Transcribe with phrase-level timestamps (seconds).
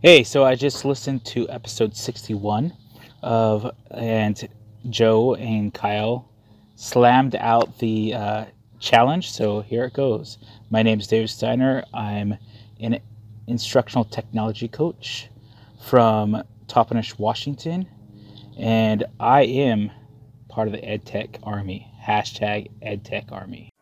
[0.00, 2.72] Hey, so I just listened to episode 61
[3.20, 4.48] of, and
[4.88, 6.30] Joe and Kyle
[6.76, 8.44] slammed out the uh,
[8.78, 9.32] challenge.
[9.32, 10.38] So here it goes.
[10.70, 11.82] My name is David Steiner.
[11.92, 12.36] I'm
[12.78, 13.00] an
[13.48, 15.30] instructional technology coach
[15.84, 17.88] from Toppenish, Washington,
[18.56, 19.90] and I am
[20.48, 21.92] part of the EdTech Army.
[22.00, 23.72] Hashtag EdTech Army.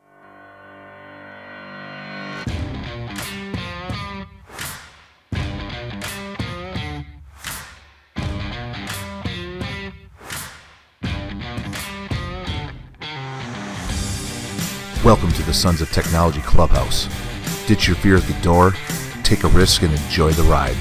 [15.07, 17.09] Welcome to the Sons of Technology Clubhouse.
[17.69, 18.75] Ditch your fear at the door,
[19.23, 20.77] take a risk, and enjoy the ride.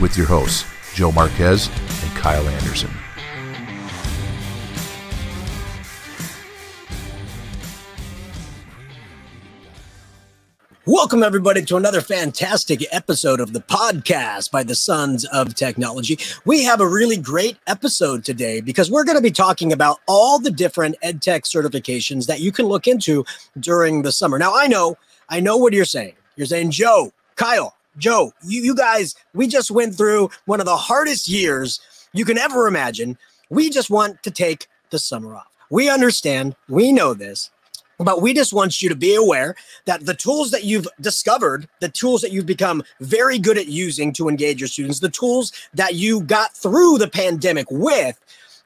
[0.00, 2.90] With your hosts, Joe Marquez and Kyle Anderson.
[10.90, 16.18] Welcome, everybody, to another fantastic episode of the podcast by the Sons of Technology.
[16.46, 20.38] We have a really great episode today because we're going to be talking about all
[20.38, 23.26] the different EdTech certifications that you can look into
[23.60, 24.38] during the summer.
[24.38, 24.96] Now, I know,
[25.28, 26.14] I know what you're saying.
[26.36, 30.74] You're saying, Joe, Kyle, Joe, you, you guys, we just went through one of the
[30.74, 31.82] hardest years
[32.14, 33.18] you can ever imagine.
[33.50, 35.48] We just want to take the summer off.
[35.68, 37.50] We understand, we know this,
[37.98, 41.88] but we just want you to be aware that the tools that you've discovered, the
[41.88, 45.94] tools that you've become very good at using to engage your students, the tools that
[45.94, 48.18] you got through the pandemic with,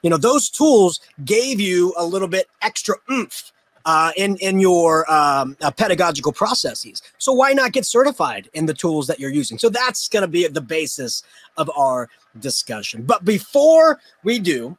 [0.03, 3.51] you know, those tools gave you a little bit extra oomph
[3.85, 7.01] uh, in in your um, uh, pedagogical processes.
[7.17, 9.57] So why not get certified in the tools that you're using?
[9.57, 11.23] So that's going to be the basis
[11.57, 13.03] of our discussion.
[13.03, 14.77] But before we do,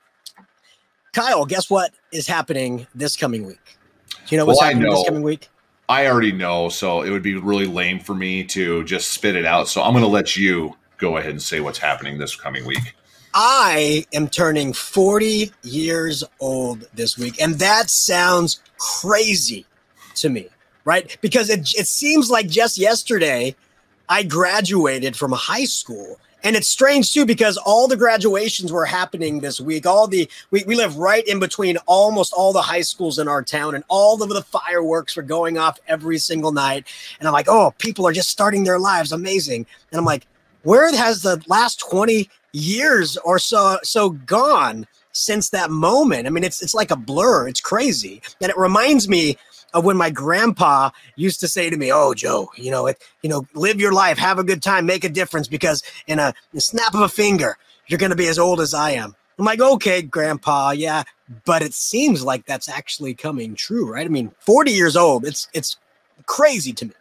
[1.12, 3.73] Kyle, guess what is happening this coming week?
[4.26, 5.48] Do you know what's Well, I happening this coming week?
[5.88, 9.44] I already know, so it would be really lame for me to just spit it
[9.44, 9.68] out.
[9.68, 12.94] So I'm going to let you go ahead and say what's happening this coming week.
[13.34, 19.66] I am turning 40 years old this week, and that sounds crazy
[20.16, 20.48] to me,
[20.84, 21.16] right?
[21.20, 23.54] Because it, it seems like just yesterday
[24.08, 26.18] I graduated from high school.
[26.44, 29.86] And it's strange too because all the graduations were happening this week.
[29.86, 33.42] All the we, we live right in between almost all the high schools in our
[33.42, 36.86] town, and all of the fireworks were going off every single night.
[37.18, 39.10] And I'm like, oh, people are just starting their lives.
[39.10, 39.66] Amazing.
[39.90, 40.26] And I'm like,
[40.64, 46.26] where has the last 20 years or so so gone since that moment?
[46.26, 47.48] I mean, it's it's like a blur.
[47.48, 48.20] It's crazy.
[48.42, 49.38] And it reminds me
[49.74, 53.28] of when my grandpa used to say to me, "Oh, Joe, you know, it, you
[53.28, 56.60] know, live your life, have a good time, make a difference because in a, a
[56.60, 57.58] snap of a finger,
[57.88, 61.02] you're going to be as old as I am." I'm like, "Okay, grandpa, yeah."
[61.44, 64.06] But it seems like that's actually coming true, right?
[64.06, 65.26] I mean, 40 years old.
[65.26, 65.76] It's it's
[66.26, 66.92] crazy to me.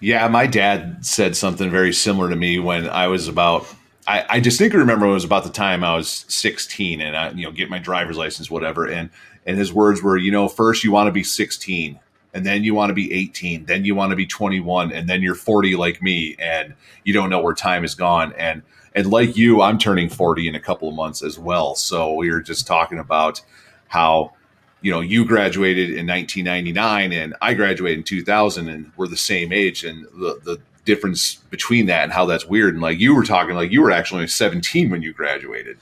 [0.00, 3.66] Yeah, my dad said something very similar to me when I was about.
[4.08, 7.44] I, I distinctly remember it was about the time I was 16 and I, you
[7.44, 8.86] know, get my driver's license, whatever.
[8.86, 9.10] And
[9.46, 11.98] and his words were, you know, first you want to be 16,
[12.34, 15.22] and then you want to be 18, then you want to be 21, and then
[15.22, 16.74] you're 40 like me, and
[17.04, 18.32] you don't know where time is gone.
[18.36, 18.62] And
[18.94, 21.74] and like you, I'm turning 40 in a couple of months as well.
[21.74, 23.42] So we were just talking about
[23.88, 24.32] how
[24.80, 29.52] you know you graduated in 1999 and i graduated in 2000 and we're the same
[29.52, 33.24] age and the, the difference between that and how that's weird and like you were
[33.24, 35.78] talking like you were actually 17 when you graduated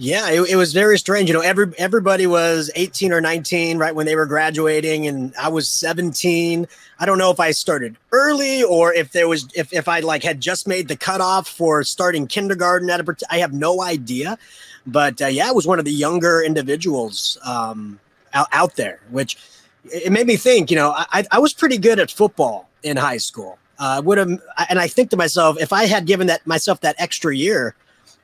[0.00, 1.28] Yeah, it, it was very strange.
[1.28, 5.48] You know, every everybody was 18 or 19 right when they were graduating, and I
[5.48, 6.68] was 17.
[7.00, 10.22] I don't know if I started early or if there was if if I like
[10.22, 13.16] had just made the cutoff for starting kindergarten at a.
[13.28, 14.38] I have no idea,
[14.86, 17.98] but uh, yeah, I was one of the younger individuals um,
[18.34, 19.36] out, out there, which
[19.84, 20.70] it it made me think.
[20.70, 23.58] You know, I I was pretty good at football in high school.
[23.80, 24.28] Uh, would have,
[24.68, 27.74] and I think to myself, if I had given that myself that extra year,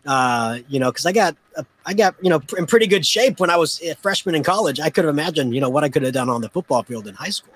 [0.07, 3.41] uh, you know, because I got uh, I got you know in pretty good shape
[3.41, 4.81] when I was a freshman in college.
[4.81, 7.07] I could have imagined you know what I could have done on the football field
[7.07, 7.55] in high school.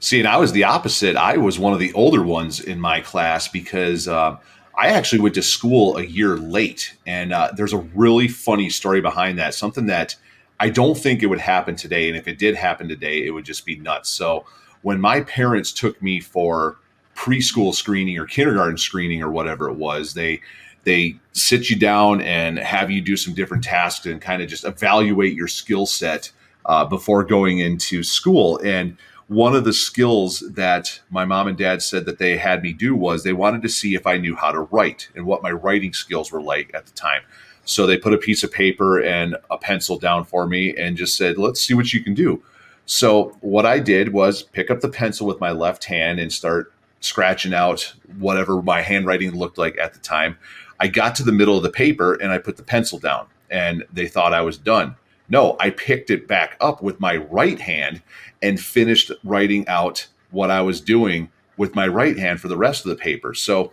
[0.00, 3.00] see and i was the opposite i was one of the older ones in my
[3.00, 4.36] class because uh,
[4.76, 9.00] i actually went to school a year late and uh, there's a really funny story
[9.00, 10.14] behind that something that
[10.60, 13.44] i don't think it would happen today and if it did happen today it would
[13.44, 14.44] just be nuts so
[14.82, 16.78] when my parents took me for
[17.16, 20.40] preschool screening or kindergarten screening or whatever it was they
[20.88, 24.64] they sit you down and have you do some different tasks and kind of just
[24.64, 26.32] evaluate your skill set
[26.66, 28.96] uh, before going into school and
[29.28, 32.94] one of the skills that my mom and dad said that they had me do
[32.94, 35.92] was they wanted to see if I knew how to write and what my writing
[35.92, 37.20] skills were like at the time.
[37.66, 41.14] So they put a piece of paper and a pencil down for me and just
[41.14, 42.42] said, let's see what you can do.
[42.86, 46.72] So what I did was pick up the pencil with my left hand and start
[47.00, 50.38] scratching out whatever my handwriting looked like at the time.
[50.80, 53.84] I got to the middle of the paper and I put the pencil down, and
[53.92, 54.96] they thought I was done.
[55.28, 58.02] No, I picked it back up with my right hand
[58.42, 62.84] and finished writing out what I was doing with my right hand for the rest
[62.84, 63.34] of the paper.
[63.34, 63.72] So,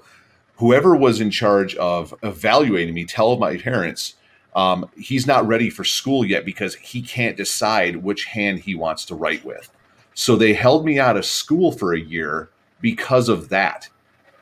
[0.57, 4.15] whoever was in charge of evaluating me, tell my parents,
[4.55, 9.05] um, he's not ready for school yet because he can't decide which hand he wants
[9.05, 9.69] to write with.
[10.13, 12.49] So they held me out of school for a year
[12.79, 13.89] because of that.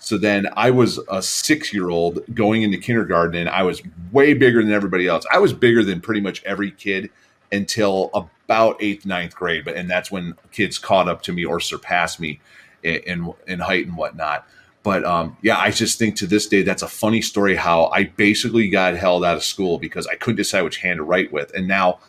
[0.03, 4.33] So then I was a six year old going into kindergarten and I was way
[4.33, 5.25] bigger than everybody else.
[5.31, 7.09] I was bigger than pretty much every kid
[7.53, 9.63] until about eighth, ninth grade.
[9.63, 12.41] But and that's when kids caught up to me or surpassed me
[12.83, 14.45] in in, in height and whatnot.
[14.83, 18.03] But um, yeah, I just think to this day that's a funny story how I
[18.03, 21.53] basically got held out of school because I couldn't decide which hand to write with,
[21.55, 21.99] and now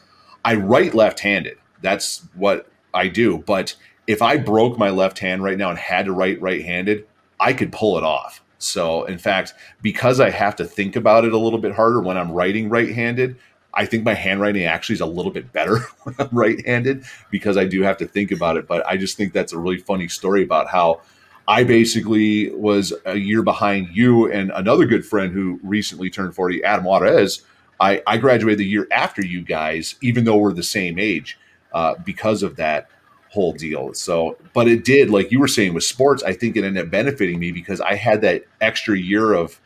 [0.44, 1.58] I write left-handed.
[1.80, 3.38] That's what I do.
[3.38, 3.76] But
[4.08, 7.06] if I broke my left hand right now and had to write right-handed,
[7.44, 8.42] I could pull it off.
[8.56, 9.52] So, in fact,
[9.82, 13.36] because I have to think about it a little bit harder when I'm writing right-handed,
[13.74, 17.66] I think my handwriting actually is a little bit better when I'm right-handed because I
[17.66, 18.66] do have to think about it.
[18.66, 21.02] But I just think that's a really funny story about how
[21.46, 26.64] I basically was a year behind you and another good friend who recently turned 40,
[26.64, 27.42] Adam Juarez.
[27.78, 31.38] I, I graduated the year after you guys, even though we're the same age,
[31.74, 32.88] uh, because of that
[33.34, 33.92] whole deal.
[33.94, 36.90] So, but it did, like you were saying with sports, I think it ended up
[36.90, 39.60] benefiting me because I had that extra year of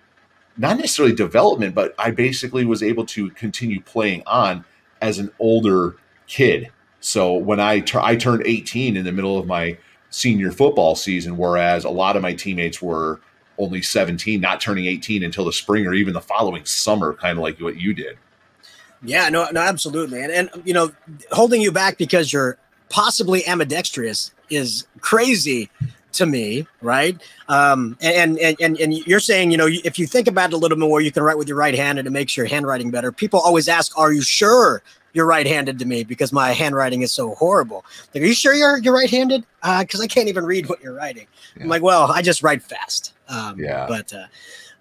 [0.57, 4.65] not necessarily development, but I basically was able to continue playing on
[5.01, 6.71] as an older kid.
[7.01, 9.79] So when I, I turned 18 in the middle of my
[10.11, 13.21] senior football season, whereas a lot of my teammates were
[13.59, 17.43] only 17, not turning 18 until the spring or even the following summer, kind of
[17.43, 18.17] like what you did.
[19.03, 20.23] Yeah, no, no, absolutely.
[20.23, 20.91] And, and, you know,
[21.31, 22.59] holding you back because you're
[22.91, 25.71] possibly ambidextrous is crazy
[26.13, 27.21] to me, right?
[27.49, 30.57] Um, and, and, and, and you're saying, you know, if you think about it a
[30.57, 33.13] little more, you can write with your right hand and it makes your handwriting better.
[33.13, 34.83] People always ask, are you sure
[35.13, 37.85] you're right-handed to me because my handwriting is so horrible.
[38.15, 39.45] Like, are you sure you're you're right-handed?
[39.81, 41.27] Because uh, I can't even read what you're writing.
[41.57, 41.65] Yeah.
[41.65, 43.15] I'm like, well, I just write fast.
[43.29, 43.87] Um, yeah.
[43.89, 44.27] But uh,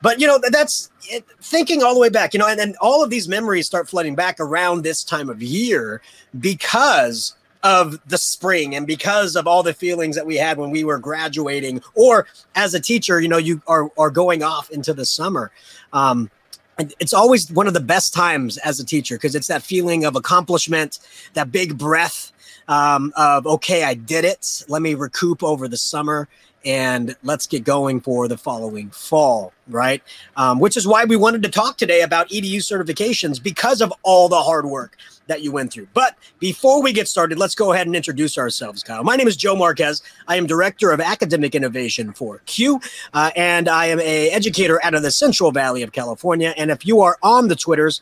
[0.02, 2.34] but you know that's it, thinking all the way back.
[2.34, 5.42] You know, and then all of these memories start flooding back around this time of
[5.42, 6.02] year
[6.40, 10.84] because of the spring and because of all the feelings that we had when we
[10.84, 15.06] were graduating or as a teacher you know you are, are going off into the
[15.06, 15.52] summer
[15.94, 16.30] um,
[16.78, 20.16] it's always one of the best times as a teacher because it's that feeling of
[20.16, 21.00] accomplishment,
[21.34, 22.32] that big breath
[22.68, 24.64] um, of okay, I did it.
[24.68, 26.28] Let me recoup over the summer
[26.66, 30.04] and let's get going for the following fall, right?
[30.36, 34.28] Um, which is why we wanted to talk today about EDU certifications because of all
[34.28, 35.88] the hard work that you went through.
[35.94, 39.04] But before we get started, let's go ahead and introduce ourselves, Kyle.
[39.04, 40.02] My name is Joe Marquez.
[40.28, 42.80] I am Director of Academic Innovation for CUE,
[43.14, 46.54] uh, and I am a educator out of the Central Valley of California.
[46.58, 48.02] And if you are on the Twitters,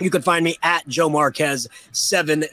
[0.00, 2.48] you can find me at Joe Marquez 70.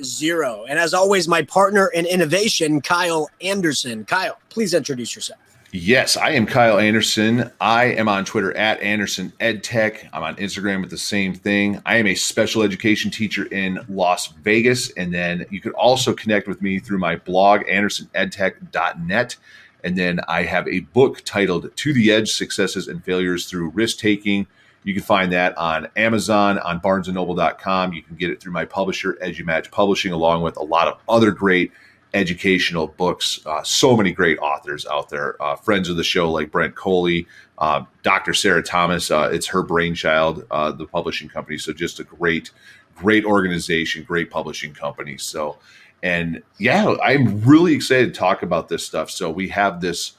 [0.67, 4.05] And as always, my partner in innovation, Kyle Anderson.
[4.05, 5.39] Kyle, please introduce yourself.
[5.77, 7.51] Yes, I am Kyle Anderson.
[7.59, 10.07] I am on Twitter at Anderson EdTech.
[10.13, 11.81] I'm on Instagram with the same thing.
[11.85, 14.89] I am a special education teacher in Las Vegas.
[14.91, 19.35] And then you can also connect with me through my blog, andersonedtech.net.
[19.83, 23.97] And then I have a book titled To the Edge Successes and Failures Through Risk
[23.97, 24.47] Taking.
[24.85, 27.91] You can find that on Amazon, on barnesandnoble.com.
[27.91, 31.31] You can get it through my publisher, EduMatch Publishing, along with a lot of other
[31.31, 31.73] great
[32.15, 33.45] educational books.
[33.45, 35.41] Uh, so many great authors out there.
[35.43, 38.33] Uh, friends of the show like Brent Coley, uh, Dr.
[38.33, 39.11] Sarah Thomas.
[39.11, 41.57] Uh, it's her brainchild, uh, the publishing company.
[41.57, 42.51] So just a great,
[42.95, 45.17] great organization, great publishing company.
[45.17, 45.59] So,
[46.01, 49.11] and yeah, I'm really excited to talk about this stuff.
[49.11, 50.13] So we have this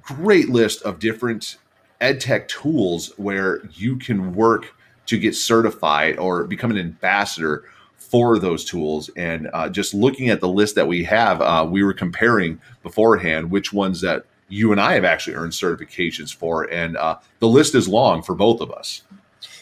[0.00, 1.56] great list of different
[2.00, 4.72] ed tech tools where you can work
[5.06, 7.64] to get certified or become an ambassador
[8.10, 9.10] for those tools.
[9.16, 13.50] And uh, just looking at the list that we have, uh, we were comparing beforehand
[13.50, 16.64] which ones that you and I have actually earned certifications for.
[16.64, 19.02] And uh, the list is long for both of us.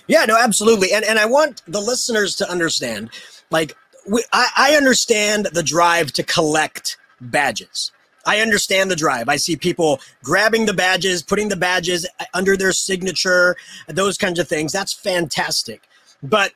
[0.07, 0.93] Yeah, no, absolutely.
[0.93, 3.11] And, and I want the listeners to understand
[3.51, 3.77] like,
[4.09, 7.91] we, I, I understand the drive to collect badges.
[8.25, 9.29] I understand the drive.
[9.29, 13.57] I see people grabbing the badges, putting the badges under their signature,
[13.89, 14.73] those kinds of things.
[14.73, 15.83] That's fantastic.
[16.23, 16.53] But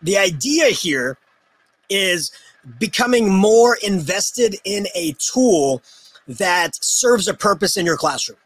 [0.00, 1.18] the idea here
[1.92, 2.32] is
[2.78, 5.82] becoming more invested in a tool
[6.28, 8.38] that serves a purpose in your classroom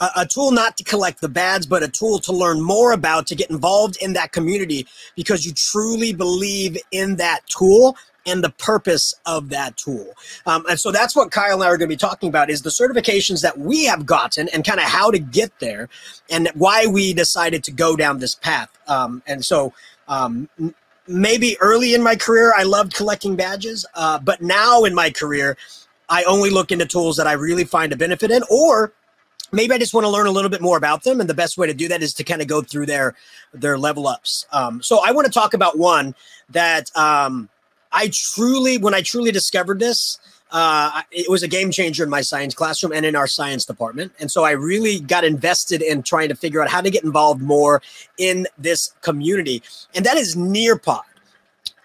[0.00, 3.26] a, a, tool not to collect the bads, but a tool to learn more about,
[3.28, 7.96] to get involved in that community because you truly believe in that tool
[8.26, 10.06] and the purpose of that tool.
[10.46, 12.62] Um, and so that's what Kyle and I are going to be talking about is
[12.62, 15.90] the certifications that we have gotten and kind of how to get there
[16.30, 18.70] and why we decided to go down this path.
[18.88, 19.74] Um, and so
[20.08, 20.48] um,
[21.06, 25.56] maybe early in my career, I loved collecting badges, uh, but now in my career,
[26.08, 28.92] I only look into tools that I really find a benefit in or
[29.54, 31.56] maybe I just want to learn a little bit more about them, and the best
[31.56, 33.14] way to do that is to kind of go through their
[33.52, 34.46] their level ups.
[34.52, 36.14] Um, so I want to talk about one
[36.50, 37.48] that um,
[37.92, 40.18] I truly, when I truly discovered this,
[40.54, 44.12] uh, it was a game changer in my science classroom and in our science department.
[44.20, 47.42] And so I really got invested in trying to figure out how to get involved
[47.42, 47.82] more
[48.18, 49.62] in this community.
[49.96, 51.02] And that is Nearpod.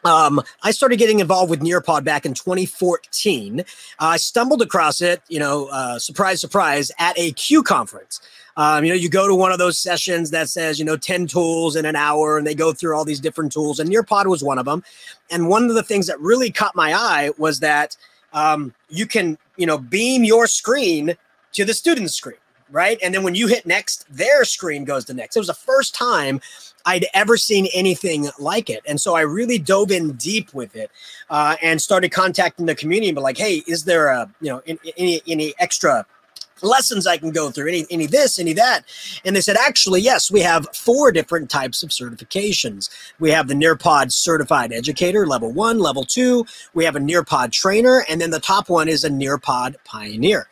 [0.05, 3.61] Um, I started getting involved with Nearpod back in 2014.
[3.61, 3.63] Uh,
[3.99, 8.21] I stumbled across it, you know, uh, surprise, surprise, at a CUE conference.
[8.55, 11.25] Um, you know, you go to one of those sessions that says, you know, 10
[11.25, 14.43] tools in an hour, and they go through all these different tools, and Nearpod was
[14.43, 14.83] one of them.
[15.31, 17.97] And one of the things that really caught my eye was that
[18.33, 21.15] um, you can, you know, beam your screen
[21.53, 22.37] to the student's screen,
[22.71, 22.97] right?
[23.01, 25.35] And then when you hit next, their screen goes to next.
[25.35, 26.39] It was the first time
[26.85, 28.81] I'd ever seen anything like it.
[28.87, 30.91] And so I really dove in deep with it
[31.29, 34.61] uh, and started contacting the community be like, hey, is there a, you know,
[34.97, 36.05] any, any extra
[36.63, 38.85] lessons I can go through, any any this, any that.
[39.25, 42.89] And they said, actually, yes, we have four different types of certifications.
[43.19, 46.45] We have the Nearpod Certified Educator, level one, level two.
[46.73, 50.47] We have a Nearpod Trainer, and then the top one is a Nearpod Pioneer.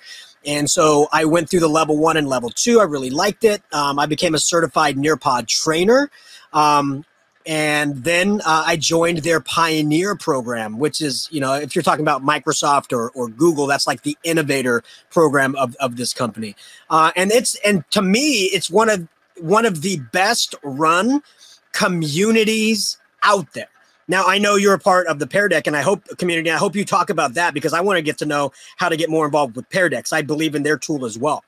[0.45, 2.79] And so I went through the level one and level two.
[2.79, 3.61] I really liked it.
[3.73, 6.09] Um, I became a certified Nearpod trainer.
[6.53, 7.03] Um,
[7.47, 12.03] and then uh, I joined their Pioneer program, which is, you know, if you're talking
[12.03, 16.57] about Microsoft or, or Google, that's like the innovator program of, of this company.
[16.89, 19.07] Uh, and it's and to me, it's one of
[19.39, 21.23] one of the best run
[21.71, 23.69] communities out there.
[24.09, 26.51] Now I know you're a part of the Pear Deck, and I hope community.
[26.51, 28.97] I hope you talk about that because I want to get to know how to
[28.97, 30.11] get more involved with Pear Decks.
[30.11, 31.45] I believe in their tool as well.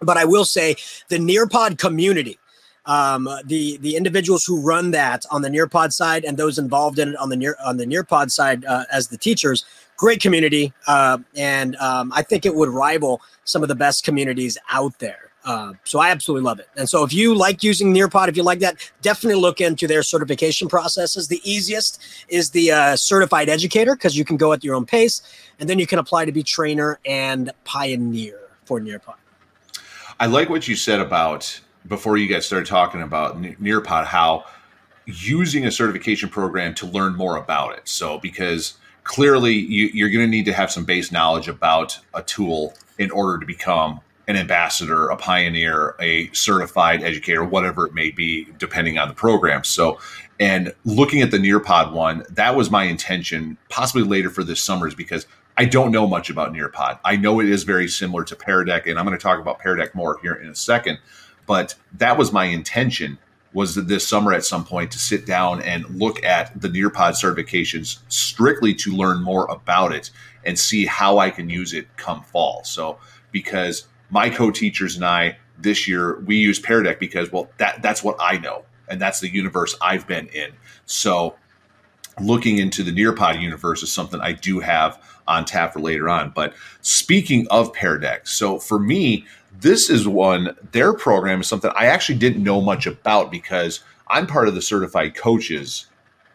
[0.00, 0.76] But I will say
[1.08, 2.38] the Nearpod community
[2.88, 7.10] um, the the individuals who run that on the Nearpod side and those involved in
[7.10, 9.64] it on the near on the Nearpod side uh, as the teachers,
[9.96, 14.58] great community, uh, and um, I think it would rival some of the best communities
[14.70, 15.30] out there.
[15.44, 16.68] Uh, so I absolutely love it.
[16.76, 20.02] And so if you like using Nearpod, if you like that, definitely look into their
[20.02, 21.28] certification processes.
[21.28, 25.22] The easiest is the uh, certified educator because you can go at your own pace,
[25.60, 29.14] and then you can apply to be trainer and pioneer for Nearpod.
[30.20, 34.44] I like what you said about before you guys started talking about Nearpod how
[35.06, 37.88] using a certification program to learn more about it.
[37.88, 42.22] So because clearly you, are going to need to have some base knowledge about a
[42.22, 48.10] tool in order to become an ambassador, a pioneer, a certified educator, whatever it may
[48.10, 49.64] be, depending on the program.
[49.64, 49.98] So,
[50.38, 54.86] and looking at the Nearpod one, that was my intention, possibly later for this summer,
[54.86, 56.98] is because I don't know much about Nearpod.
[57.04, 59.58] I know it is very similar to Pear Deck, and I'm going to talk about
[59.58, 60.98] Pear Deck more here in a second.
[61.48, 63.18] But that was my intention
[63.54, 67.98] was this summer at some point to sit down and look at the Nearpod certifications
[68.08, 70.10] strictly to learn more about it
[70.44, 72.62] and see how I can use it come fall.
[72.64, 72.98] So
[73.32, 78.04] because my co-teachers and I this year we use Pear Deck because well that that's
[78.04, 80.52] what I know and that's the universe I've been in.
[80.84, 81.34] So
[82.20, 86.32] looking into the Nearpod universe is something I do have on tap for later on.
[86.34, 89.26] But speaking of Pear Deck, so for me,
[89.60, 94.26] this is one, their program is something I actually didn't know much about because I'm
[94.26, 95.86] part of the certified coaches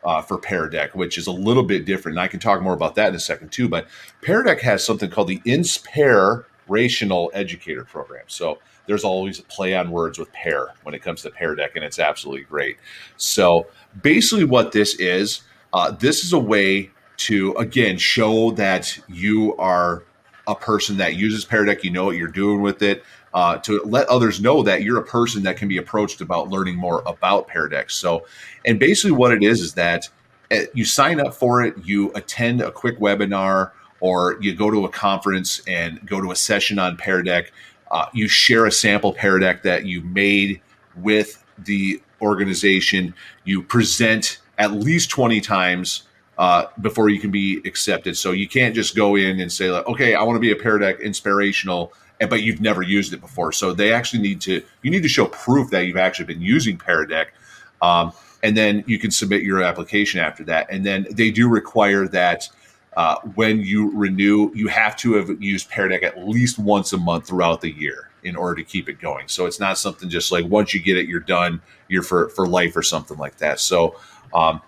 [0.03, 0.39] uh, for
[0.69, 2.17] Deck, which is a little bit different.
[2.17, 3.69] And I can talk more about that in a second too.
[3.69, 3.87] But
[4.21, 8.25] Pear Deck has something called the Inspirational Educator Program.
[8.27, 11.71] So there's always a play on words with pair when it comes to Pear Deck,
[11.75, 12.77] and it's absolutely great.
[13.17, 13.67] So
[14.01, 15.41] basically, what this is,
[15.71, 20.03] uh, this is a way to again show that you are
[20.47, 23.81] a person that uses Pear Deck, you know what you're doing with it, uh, to
[23.85, 27.47] let others know that you're a person that can be approached about learning more about
[27.47, 27.89] Pear Deck.
[27.89, 28.25] So,
[28.65, 30.09] and basically what it is is that
[30.51, 34.85] eh, you sign up for it, you attend a quick webinar, or you go to
[34.85, 37.53] a conference and go to a session on Pear Deck.
[37.89, 40.59] Uh, you share a sample Pear Deck that you made
[40.97, 43.13] with the organization.
[43.45, 46.03] You present at least 20 times
[46.37, 48.17] uh, before you can be accepted.
[48.17, 50.55] So you can't just go in and say, like, okay, I want to be a
[50.55, 53.51] Pear Deck inspirational, but you've never used it before.
[53.51, 56.77] So they actually need to, you need to show proof that you've actually been using
[56.77, 57.33] Pear Deck.
[57.81, 60.67] Um, and then you can submit your application after that.
[60.69, 62.49] And then they do require that
[62.95, 66.97] uh, when you renew, you have to have used Pear Deck at least once a
[66.97, 68.09] month throughout the year.
[68.23, 69.27] in order to keep it going.
[69.27, 72.47] So it's not something just like once you get it, you're done, you're for for
[72.47, 73.59] life or something like that.
[73.59, 73.95] So
[74.33, 74.61] um,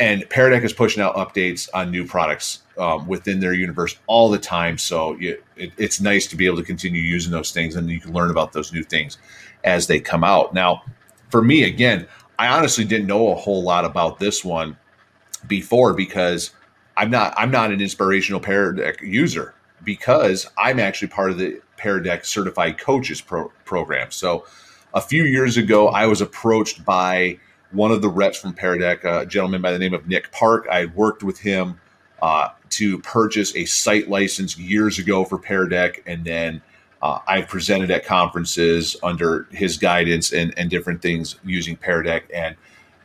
[0.00, 4.28] and Pear Deck is pushing out updates on new products um, within their universe all
[4.30, 4.78] the time.
[4.78, 8.00] So you, it, it's nice to be able to continue using those things, and you
[8.00, 9.18] can learn about those new things
[9.64, 10.54] as they come out.
[10.54, 10.82] Now,
[11.30, 12.06] for me, again,
[12.38, 14.76] I honestly didn't know a whole lot about this one
[15.46, 16.52] before because
[16.96, 21.60] I'm not I'm not an inspirational Pear Deck user because I'm actually part of the
[21.76, 24.10] Pear Deck Certified Coaches pro- program.
[24.10, 24.46] So
[24.94, 27.38] a few years ago, I was approached by
[27.70, 30.66] one of the reps from Pear a gentleman by the name of Nick Park.
[30.70, 31.80] I had worked with him
[32.22, 35.68] uh, to purchase a site license years ago for Pear
[36.06, 36.62] and then
[37.00, 42.56] uh, I've presented at conferences under his guidance and, and different things using Pear And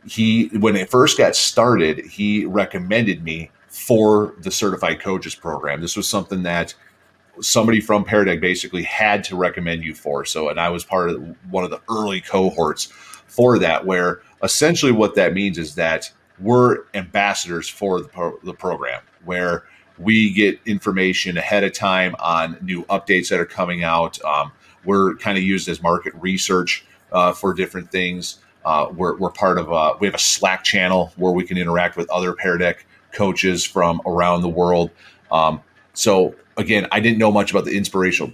[0.06, 5.80] he, when it first got started, he recommended me for the certified coaches program.
[5.80, 6.74] This was something that
[7.40, 10.24] somebody from Pear basically had to recommend you for.
[10.24, 12.84] So, and I was part of one of the early cohorts
[13.26, 18.54] for that, where essentially what that means is that we're ambassadors for the, pro- the
[18.54, 19.64] program, where
[19.98, 24.22] we get information ahead of time on new updates that are coming out.
[24.24, 24.52] Um,
[24.84, 28.38] we're kind of used as market research uh, for different things.
[28.64, 31.96] Uh, we're, we're part of a, we have a Slack channel where we can interact
[31.96, 34.90] with other Pear Deck coaches from around the world.
[35.30, 38.32] Um, so again, I didn't know much about the inspirational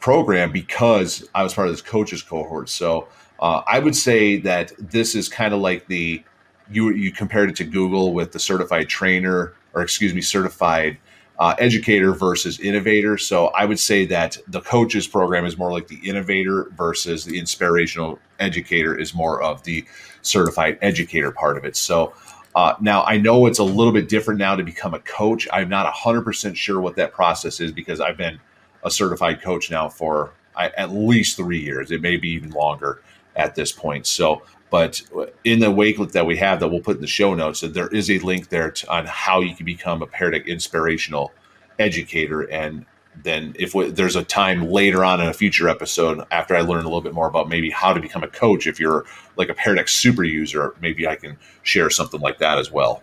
[0.00, 2.68] program because I was part of this coaches cohort.
[2.68, 3.08] So
[3.42, 6.22] uh, I would say that this is kind of like the
[6.70, 10.96] you you compared it to Google with the certified trainer or excuse me certified
[11.40, 13.18] uh, educator versus innovator.
[13.18, 17.36] So I would say that the coaches program is more like the innovator versus the
[17.36, 19.84] inspirational educator is more of the
[20.22, 21.74] certified educator part of it.
[21.74, 22.14] So
[22.54, 25.48] uh, now I know it's a little bit different now to become a coach.
[25.52, 28.38] I'm not 100% sure what that process is because I've been
[28.84, 31.90] a certified coach now for I, at least three years.
[31.90, 33.02] It may be even longer
[33.36, 34.06] at this point.
[34.06, 35.02] So, but
[35.44, 37.88] in the wakelet that we have that we'll put in the show notes, that there
[37.88, 41.32] is a link there to, on how you can become a Deck inspirational
[41.78, 42.86] educator and
[43.22, 46.80] then if we, there's a time later on in a future episode after I learn
[46.80, 49.04] a little bit more about maybe how to become a coach, if you're
[49.36, 53.02] like a Deck super user, maybe I can share something like that as well.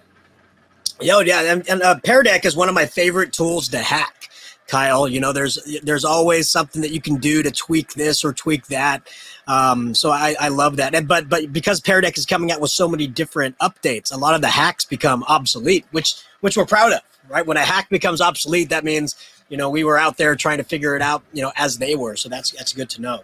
[1.00, 4.29] Yo, yeah, and, and uh, Deck is one of my favorite tools to hack.
[4.70, 8.32] Kyle, you know, there's there's always something that you can do to tweak this or
[8.32, 9.08] tweak that.
[9.48, 10.96] Um, so I, I love that.
[10.96, 14.18] And but but because Pear Deck is coming out with so many different updates, a
[14.18, 17.46] lot of the hacks become obsolete, which which we're proud of, right?
[17.46, 19.16] When a hack becomes obsolete, that means
[19.50, 21.96] you know, we were out there trying to figure it out, you know, as they
[21.96, 22.16] were.
[22.16, 23.24] So that's that's good to know.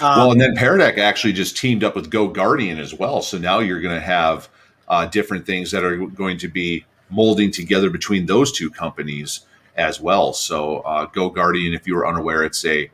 [0.00, 3.20] Um, well, and then Pear actually just teamed up with GoGuardian as well.
[3.22, 4.48] So now you're going to have
[4.88, 9.40] uh, different things that are going to be molding together between those two companies
[9.76, 10.32] as well.
[10.32, 12.90] So uh, GoGuardian, if you were unaware, it's a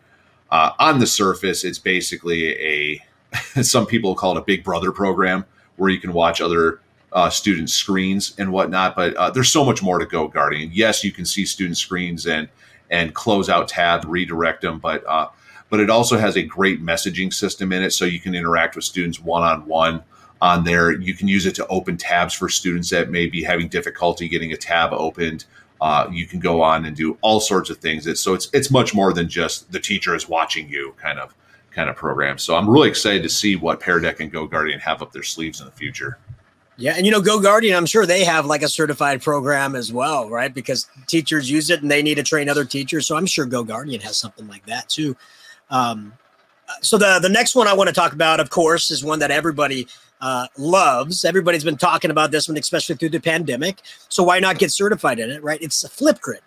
[0.51, 3.05] uh, on the surface, it's basically a
[3.63, 5.45] some people call it a Big Brother program
[5.77, 6.81] where you can watch other
[7.13, 8.97] uh, student screens and whatnot.
[8.97, 10.71] But uh, there's so much more to GoGuardian.
[10.73, 12.49] Yes, you can see student screens and
[12.91, 15.29] and close out tabs, redirect them, but uh,
[15.71, 18.85] but it also has a great messaging system in it, so you can interact with
[18.85, 20.03] students one on one
[20.41, 20.93] on there.
[20.93, 24.53] You can use it to open tabs for students that may be having difficulty getting
[24.53, 25.45] a tab opened.
[25.81, 28.07] Uh, you can go on and do all sorts of things.
[28.07, 31.35] It's, so it's it's much more than just the teacher is watching you kind of
[31.71, 32.39] kind of program.
[32.39, 35.61] So I'm really excited to see what Pear Deck and GoGuardian have up their sleeves
[35.61, 36.19] in the future.
[36.77, 40.31] Yeah, and you know, GoGuardian, I'm sure they have like a certified program as well,
[40.31, 40.53] right?
[40.53, 43.07] Because teachers use it and they need to train other teachers.
[43.07, 45.17] So I'm sure GoGuardian has something like that too.
[45.71, 46.13] Um,
[46.81, 49.31] so the the next one I want to talk about, of course, is one that
[49.31, 49.89] everybody
[50.21, 51.25] uh, loves.
[51.25, 53.81] Everybody's been talking about this one, especially through the pandemic.
[54.09, 55.61] So why not get certified in it, right?
[55.63, 56.41] It's Flipgrid.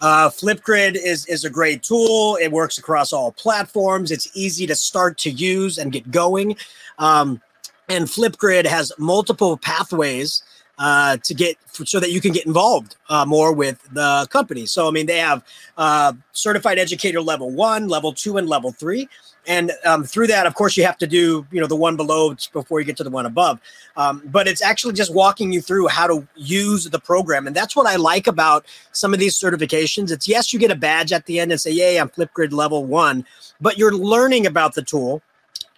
[0.00, 2.36] Uh, Flipgrid is is a great tool.
[2.40, 4.10] It works across all platforms.
[4.10, 6.56] It's easy to start to use and get going.
[6.98, 7.42] Um,
[7.88, 10.42] and Flipgrid has multiple pathways
[10.78, 14.64] uh, to get so that you can get involved uh, more with the company.
[14.64, 15.44] So, I mean, they have
[15.76, 19.08] uh, certified educator level one, level two, and level three.
[19.46, 22.36] And um, through that, of course, you have to do you know the one below
[22.52, 23.58] before you get to the one above.
[23.96, 27.74] Um, but it's actually just walking you through how to use the program, and that's
[27.74, 30.10] what I like about some of these certifications.
[30.10, 32.84] It's yes, you get a badge at the end and say, "Yay, I'm Flipgrid level
[32.84, 33.24] one,"
[33.60, 35.22] but you're learning about the tool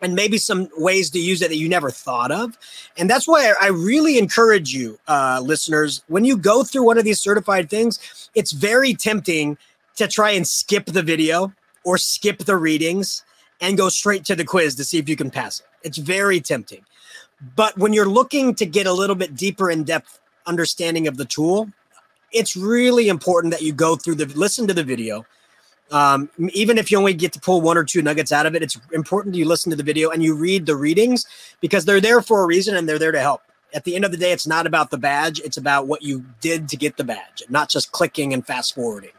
[0.03, 2.59] and maybe some ways to use it that you never thought of.
[2.99, 7.05] And that's why I really encourage you, uh, listeners, when you go through one of
[7.05, 9.57] these certified things, it's very tempting
[9.97, 11.53] to try and skip the video
[11.85, 13.23] or skip the readings
[13.63, 15.67] and go straight to the quiz to see if you can pass it.
[15.85, 16.85] It's very tempting.
[17.57, 21.25] But when you're looking to get a little bit deeper in depth understanding of the
[21.25, 21.71] tool,
[22.33, 25.25] it's really important that you go through the listen to the video
[25.93, 28.63] Um, even if you only get to pull one or two nuggets out of it,
[28.63, 31.27] it's important you listen to the video and you read the readings
[31.61, 33.43] because they're there for a reason and they're there to help.
[33.75, 36.25] At the end of the day, it's not about the badge; it's about what you
[36.41, 39.13] did to get the badge, not just clicking and fast forwarding.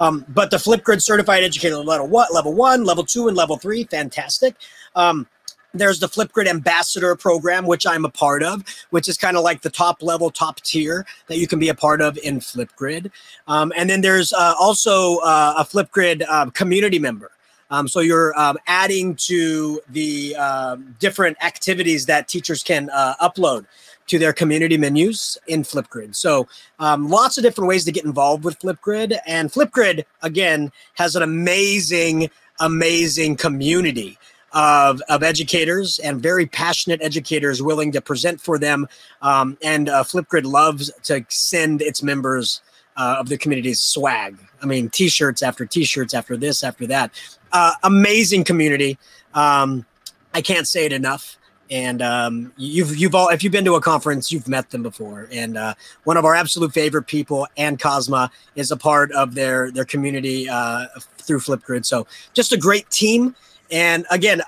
[0.00, 3.84] Um, but the Flipgrid Certified Educator level what level one, level two, and level three,
[3.84, 4.54] fantastic.
[4.94, 5.26] Um,
[5.74, 9.60] there's the Flipgrid Ambassador program, which I'm a part of, which is kind of like
[9.60, 13.10] the top level, top tier that you can be a part of in Flipgrid.
[13.46, 17.30] Um, and then there's uh, also uh, a Flipgrid uh, community member.
[17.70, 23.66] Um, so you're um, adding to the um, different activities that teachers can uh, upload
[24.08, 26.14] to their community menus in Flipgrid.
[26.14, 29.18] So um, lots of different ways to get involved with Flipgrid.
[29.26, 34.18] And Flipgrid, again, has an amazing, amazing community
[34.52, 38.88] of, of educators and very passionate educators willing to present for them.
[39.22, 42.60] Um, and uh, Flipgrid loves to send its members
[42.96, 44.36] uh, of the community's swag.
[44.62, 47.12] I mean, t-shirts after t-shirts after this, after that.
[47.52, 48.98] Uh, amazing community.
[49.34, 49.86] Um,
[50.34, 51.37] I can't say it enough.
[51.70, 55.28] And um, you've you've all if you've been to a conference, you've met them before.
[55.30, 59.70] And uh, one of our absolute favorite people, Ann Kozma, is a part of their
[59.70, 60.86] their community uh,
[61.18, 61.84] through Flipgrid.
[61.84, 63.34] So just a great team.
[63.70, 64.42] And again,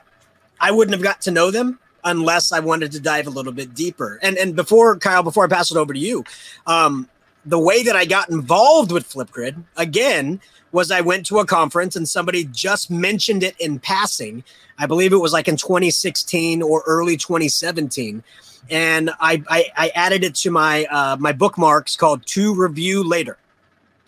[0.61, 3.75] I wouldn't have got to know them unless I wanted to dive a little bit
[3.75, 4.19] deeper.
[4.23, 6.25] And and before Kyle, before I pass it over to you,
[6.67, 7.09] um,
[7.45, 10.41] the way that I got involved with Flipgrid again
[10.73, 14.45] was I went to a conference and somebody just mentioned it in passing.
[14.79, 18.23] I believe it was like in 2016 or early 2017.
[18.71, 23.39] And I, I, I added it to my uh, my bookmarks called to review later.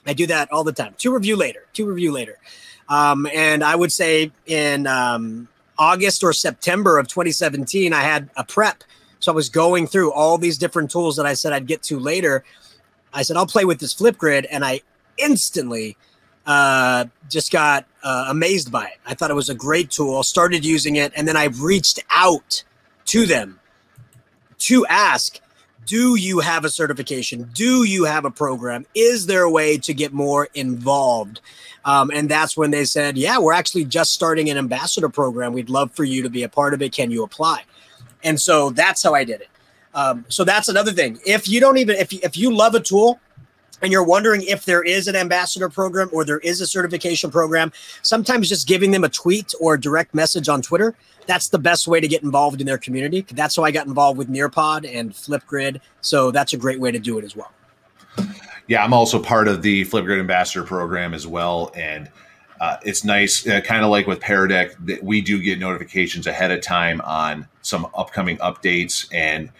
[0.06, 0.94] I do that all the time.
[0.98, 2.38] To review later, to review later.
[2.88, 5.48] Um, and I would say in um,
[5.78, 8.84] August or September of 2017, I had a prep.
[9.20, 11.98] So I was going through all these different tools that I said I'd get to
[11.98, 12.44] later.
[13.14, 14.46] I said, I'll play with this Flipgrid.
[14.50, 14.80] And I
[15.16, 15.96] instantly
[16.46, 18.98] uh, just got uh, amazed by it.
[19.06, 21.12] I thought it was a great tool, started using it.
[21.16, 22.64] And then I reached out
[23.06, 23.60] to them
[24.58, 25.40] to ask,
[25.86, 27.50] do you have a certification?
[27.52, 28.86] Do you have a program?
[28.94, 31.40] Is there a way to get more involved?
[31.84, 35.52] Um, and that's when they said, Yeah, we're actually just starting an ambassador program.
[35.52, 36.92] We'd love for you to be a part of it.
[36.92, 37.64] Can you apply?
[38.22, 39.48] And so that's how I did it.
[39.94, 41.18] Um, so that's another thing.
[41.26, 43.20] If you don't even, if, you, if you love a tool,
[43.82, 47.72] and you're wondering if there is an ambassador program or there is a certification program,
[48.02, 50.94] sometimes just giving them a tweet or a direct message on Twitter,
[51.26, 53.26] that's the best way to get involved in their community.
[53.32, 55.80] That's how I got involved with Nearpod and Flipgrid.
[56.00, 57.52] So that's a great way to do it as well.
[58.68, 62.08] Yeah, I'm also part of the Flipgrid Ambassador program as well, and
[62.60, 66.28] uh, it's nice, uh, kind of like with Pear Deck, that we do get notifications
[66.28, 69.50] ahead of time on some upcoming updates and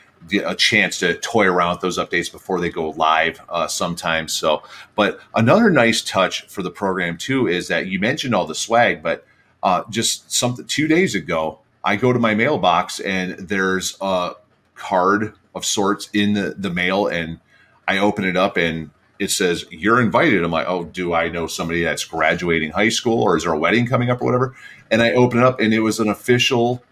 [0.44, 4.32] a chance to toy around with those updates before they go live uh, sometimes.
[4.32, 4.62] So,
[4.94, 9.02] but another nice touch for the program too is that you mentioned all the swag,
[9.02, 9.26] but
[9.62, 14.32] uh, just something two days ago, I go to my mailbox and there's a
[14.74, 17.40] card of sorts in the, the mail and
[17.86, 20.42] I open it up and it says you're invited.
[20.42, 23.58] I'm like, oh, do I know somebody that's graduating high school or is there a
[23.58, 24.54] wedding coming up or whatever?
[24.90, 26.82] And I open it up and it was an official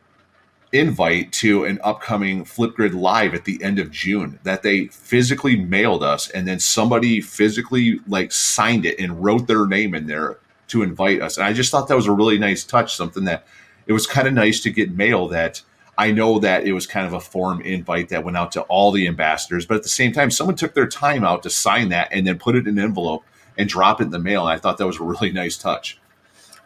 [0.72, 6.02] invite to an upcoming Flipgrid live at the end of June that they physically mailed
[6.02, 10.82] us and then somebody physically like signed it and wrote their name in there to
[10.82, 11.36] invite us.
[11.36, 13.46] And I just thought that was a really nice touch, something that
[13.86, 15.62] it was kind of nice to get mail that
[15.98, 18.90] I know that it was kind of a form invite that went out to all
[18.90, 22.08] the ambassadors, but at the same time, someone took their time out to sign that
[22.10, 23.22] and then put it in an envelope
[23.58, 24.48] and drop it in the mail.
[24.48, 25.99] And I thought that was a really nice touch.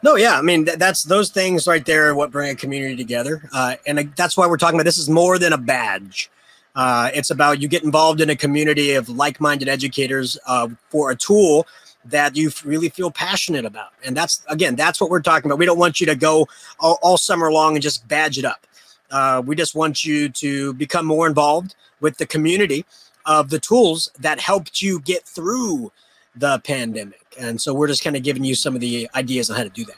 [0.05, 2.15] No, yeah, I mean th- that's those things right there.
[2.15, 5.09] What bring a community together, uh, and uh, that's why we're talking about this is
[5.09, 6.31] more than a badge.
[6.77, 11.17] Uh, it's about you get involved in a community of like-minded educators uh, for a
[11.17, 11.67] tool
[12.05, 15.59] that you really feel passionate about, and that's again that's what we're talking about.
[15.59, 18.67] We don't want you to go all, all summer long and just badge it up.
[19.11, 22.85] Uh, we just want you to become more involved with the community
[23.25, 25.91] of the tools that helped you get through
[26.37, 27.21] the pandemic.
[27.39, 29.69] And so we're just kind of giving you some of the ideas on how to
[29.69, 29.97] do that.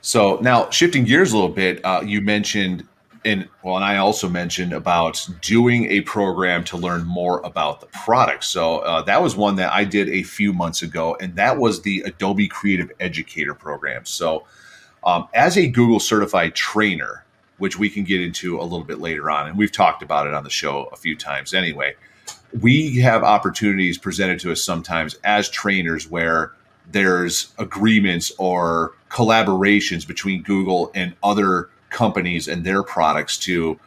[0.00, 2.86] So now shifting gears a little bit, uh, you mentioned
[3.24, 7.86] and well, and I also mentioned about doing a program to learn more about the
[7.86, 8.44] product.
[8.44, 11.82] So uh, that was one that I did a few months ago, and that was
[11.82, 14.04] the Adobe Creative Educator program.
[14.04, 14.46] So,
[15.02, 17.26] um, as a Google certified trainer,
[17.58, 19.48] which we can get into a little bit later on.
[19.48, 21.94] And we've talked about it on the show a few times anyway.
[22.60, 26.52] We have opportunities presented to us sometimes as trainers where
[26.90, 33.78] there's agreements or collaborations between Google and other companies and their products to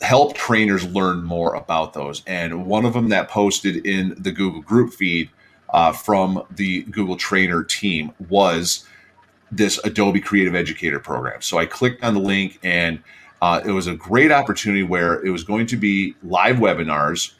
[0.00, 2.22] help trainers learn more about those.
[2.26, 5.30] And one of them that posted in the Google group feed
[5.70, 8.86] uh, from the Google trainer team was
[9.50, 11.40] this Adobe Creative Educator program.
[11.40, 13.02] So I clicked on the link, and
[13.40, 17.32] uh, it was a great opportunity where it was going to be live webinars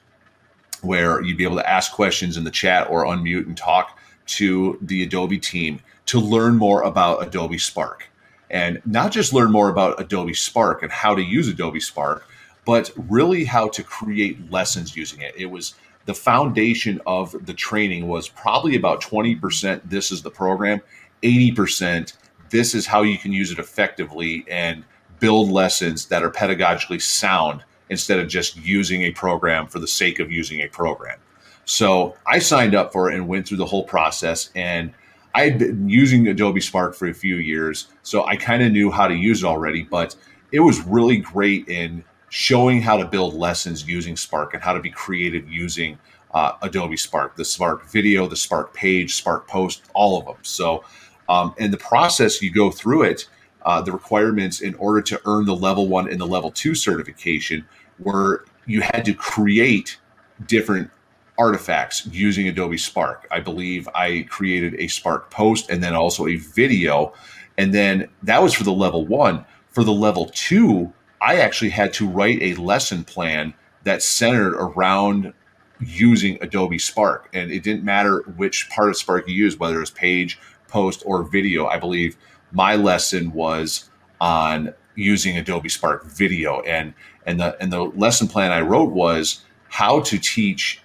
[0.86, 4.78] where you'd be able to ask questions in the chat or unmute and talk to
[4.80, 8.08] the Adobe team to learn more about Adobe Spark.
[8.48, 12.28] And not just learn more about Adobe Spark and how to use Adobe Spark,
[12.64, 15.34] but really how to create lessons using it.
[15.36, 20.80] It was the foundation of the training was probably about 20% this is the program,
[21.22, 22.12] 80%
[22.50, 24.84] this is how you can use it effectively and
[25.18, 30.18] build lessons that are pedagogically sound instead of just using a program for the sake
[30.18, 31.18] of using a program.
[31.64, 34.50] So I signed up for it and went through the whole process.
[34.54, 34.92] And
[35.34, 38.90] I had been using Adobe Spark for a few years, so I kind of knew
[38.90, 39.82] how to use it already.
[39.82, 40.16] But
[40.52, 44.80] it was really great in showing how to build lessons using Spark and how to
[44.80, 45.98] be creative using
[46.32, 50.36] uh, Adobe Spark, the Spark Video, the Spark Page, Spark Post, all of them.
[50.42, 50.84] So,
[51.28, 53.28] um, and the process you go through it
[53.66, 57.66] uh, the requirements in order to earn the level one and the level two certification,
[57.98, 59.98] were you had to create
[60.46, 60.90] different
[61.38, 63.26] artifacts using Adobe Spark.
[63.30, 67.12] I believe I created a Spark post and then also a video.
[67.58, 69.44] And then that was for the level one.
[69.70, 75.32] For the level two, I actually had to write a lesson plan that centered around
[75.80, 77.28] using Adobe Spark.
[77.32, 81.02] And it didn't matter which part of Spark you used, whether it was page, post,
[81.04, 81.66] or video.
[81.66, 82.16] I believe
[82.52, 88.52] my lesson was on using Adobe Spark Video, and and the and the lesson plan
[88.52, 90.80] I wrote was how to teach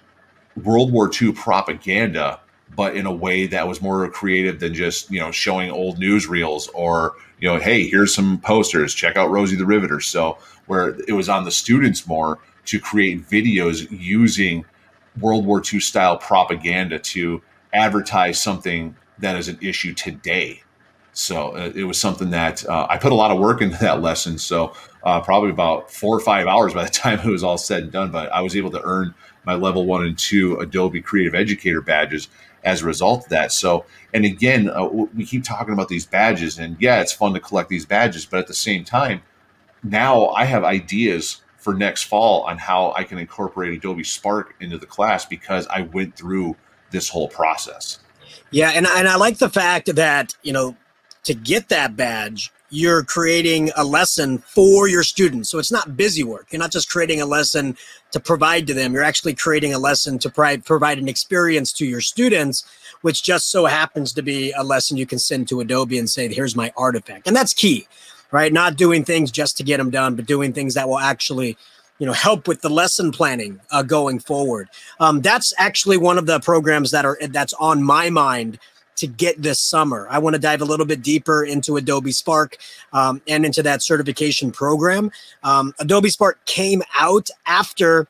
[0.62, 2.40] World War II propaganda,
[2.76, 6.68] but in a way that was more creative than just you know showing old newsreels
[6.74, 10.00] or you know hey here's some posters check out Rosie the Riveter.
[10.00, 14.64] So where it was on the students more to create videos using
[15.20, 20.62] World War II style propaganda to advertise something that is an issue today
[21.12, 24.00] so uh, it was something that uh, I put a lot of work into that
[24.00, 24.38] lesson.
[24.38, 27.84] So uh, probably about four or five hours by the time it was all said
[27.84, 28.10] and done.
[28.10, 32.28] But I was able to earn my level one and two Adobe Creative Educator badges
[32.64, 33.52] as a result of that.
[33.52, 37.40] So, and again, uh, we keep talking about these badges, and yeah, it's fun to
[37.40, 38.24] collect these badges.
[38.24, 39.22] But at the same time,
[39.82, 44.78] now I have ideas for next fall on how I can incorporate Adobe Spark into
[44.78, 46.56] the class because I went through
[46.90, 47.98] this whole process.
[48.50, 50.76] Yeah, and and I like the fact that you know
[51.24, 55.50] to get that badge, you're creating a lesson for your students.
[55.50, 56.46] So it's not busy work.
[56.50, 57.76] You're not just creating a lesson
[58.12, 58.94] to provide to them.
[58.94, 62.64] You're actually creating a lesson to provide an experience to your students,
[63.02, 66.32] which just so happens to be a lesson you can send to Adobe and say,
[66.32, 67.26] here's my artifact.
[67.26, 67.86] And that's key,
[68.30, 68.52] right?
[68.52, 71.58] Not doing things just to get them done, but doing things that will actually
[71.98, 76.26] you know help with the lesson planning uh, going forward um, that's actually one of
[76.26, 78.58] the programs that are that's on my mind
[79.02, 80.06] to get this summer.
[80.08, 82.56] I want to dive a little bit deeper into Adobe Spark
[82.92, 85.10] um, and into that certification program.
[85.42, 88.06] Um, Adobe Spark came out after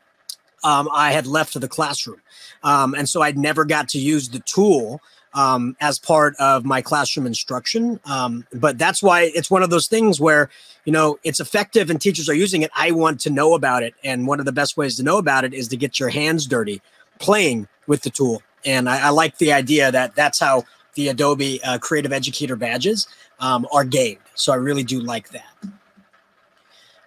[0.65, 2.21] um, I had left the classroom.
[2.63, 5.01] Um, and so I never got to use the tool
[5.33, 7.99] um, as part of my classroom instruction.
[8.05, 10.51] Um, but that's why it's one of those things where,
[10.85, 12.71] you know, it's effective and teachers are using it.
[12.77, 13.95] I want to know about it.
[14.05, 16.47] And one of the best ways to know about it is to get your hands
[16.47, 16.83] dirty
[17.19, 21.63] playing with the tool and I, I, like the idea that that's how the Adobe
[21.65, 23.09] uh, Creative Educator badges
[23.41, 24.19] um, are gained.
[24.35, 25.47] So I really do like that.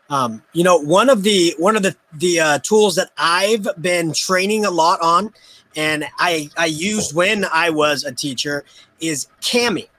[0.09, 4.13] Um, you know, one of the one of the the uh, tools that I've been
[4.13, 5.33] training a lot on,
[5.75, 8.65] and I I used when I was a teacher
[8.99, 9.89] is Kami.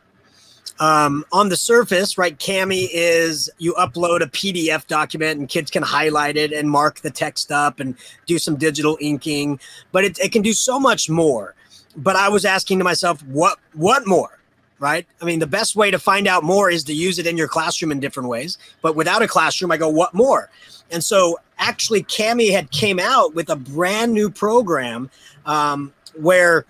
[0.78, 5.82] Um, on the surface, right, Kami is you upload a PDF document and kids can
[5.82, 7.96] highlight it and mark the text up and
[8.26, 9.58] do some digital inking,
[9.90, 11.54] but it, it can do so much more.
[11.96, 14.38] But I was asking to myself, what what more?
[14.78, 15.06] Right?
[15.22, 17.48] I mean, the best way to find out more is to use it in your
[17.48, 18.58] classroom in different ways.
[18.82, 20.50] But without a classroom, I go, what more?
[20.90, 25.10] And so actually, Kami had came out with a brand new program
[25.46, 26.66] um, where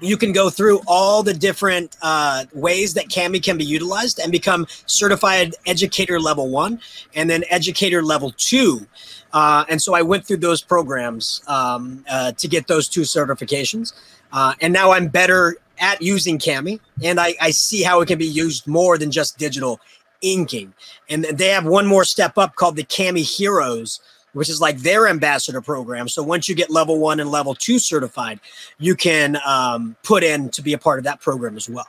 [0.00, 4.32] you can go through all the different uh, ways that Kami can be utilized and
[4.32, 6.80] become certified educator level one
[7.14, 8.86] and then educator level two.
[9.32, 13.92] Uh, and so I went through those programs um, uh, to get those two certifications.
[14.34, 18.18] Uh, and now I'm better at using Kami and I, I see how it can
[18.18, 19.80] be used more than just digital
[20.20, 20.74] inking.
[21.08, 24.00] And they have one more step up called the Kami Heroes
[24.34, 26.08] which is like their ambassador program.
[26.08, 28.40] So once you get level one and level two certified,
[28.78, 31.86] you can um, put in to be a part of that program as well.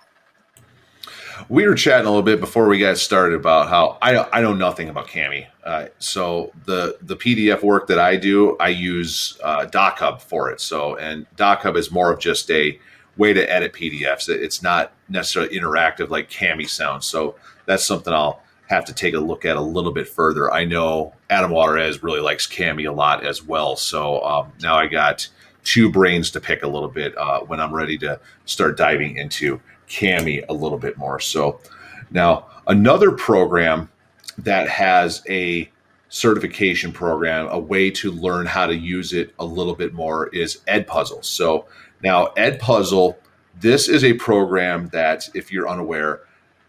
[1.49, 4.53] We were chatting a little bit before we got started about how I, I know
[4.53, 5.47] nothing about Kami.
[5.63, 10.61] Uh, so the the PDF work that I do, I use uh, DocHub for it.
[10.61, 12.79] So and DocHub is more of just a
[13.17, 14.29] way to edit PDFs.
[14.29, 17.05] It's not necessarily interactive like Kami sounds.
[17.05, 20.51] So that's something I'll have to take a look at a little bit further.
[20.51, 23.75] I know Adam Juarez really likes Kami a lot as well.
[23.75, 25.27] So um, now I got
[25.63, 29.59] two brains to pick a little bit uh, when I'm ready to start diving into
[29.89, 31.19] Kami a little bit more.
[31.19, 31.59] So
[32.11, 33.89] now another program
[34.37, 35.69] that has a
[36.09, 40.61] certification program, a way to learn how to use it a little bit more is
[40.67, 41.25] Edpuzzle.
[41.25, 41.65] So
[42.03, 43.15] now Edpuzzle,
[43.59, 46.21] this is a program that if you're unaware,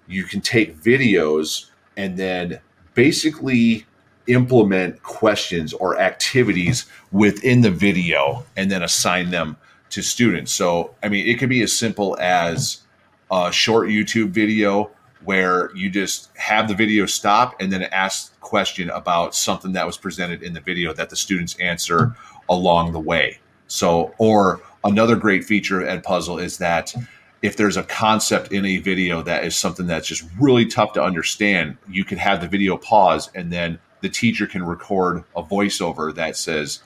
[0.06, 2.60] you can take videos and then
[2.94, 3.86] basically
[4.26, 9.56] implement questions or activities within the video and then assign them
[9.90, 10.52] to students.
[10.52, 12.82] So, I mean, it could be as simple as
[13.30, 14.90] a short YouTube video
[15.24, 19.98] where you just have the video stop and then ask question about something that was
[19.98, 22.14] presented in the video that the students answer
[22.48, 23.38] along the way.
[23.66, 26.94] So, or another great feature of Edpuzzle is that
[27.42, 31.02] if there's a concept in a video that is something that's just really tough to
[31.02, 36.14] understand, you can have the video pause and then the teacher can record a voiceover
[36.14, 36.82] that says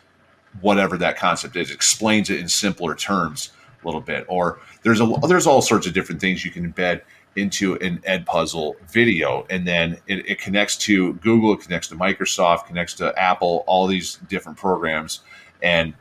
[0.60, 3.50] whatever that concept is, explains it in simpler terms
[3.82, 4.24] a little bit.
[4.28, 7.02] Or there's a there's all sorts of different things you can embed
[7.36, 12.66] into an Edpuzzle video, and then it, it connects to Google, it connects to Microsoft,
[12.66, 15.20] connects to Apple, all these different programs,
[15.62, 15.94] and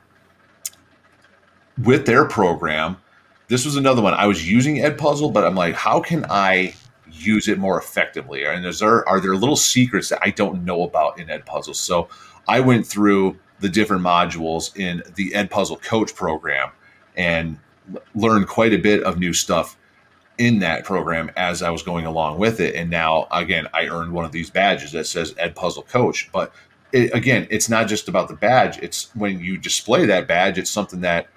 [1.84, 2.98] with their program
[3.50, 4.14] this was another one.
[4.14, 6.76] I was using Edpuzzle, but I'm like, how can I
[7.12, 8.46] use it more effectively?
[8.46, 11.76] And is there are there little secrets that I don't know about in Ed Edpuzzle?
[11.76, 12.08] So
[12.48, 16.70] I went through the different modules in the Edpuzzle Coach program
[17.18, 17.58] and
[18.16, 19.78] learned quite a bit of new stuff
[20.38, 22.74] in that program as I was going along with it.
[22.74, 26.30] And now, again, I earned one of these badges that says Ed Puzzle Coach.
[26.32, 26.54] But
[26.94, 28.80] it, again, it's not just about the badge.
[28.80, 31.28] It's when you display that badge, it's something that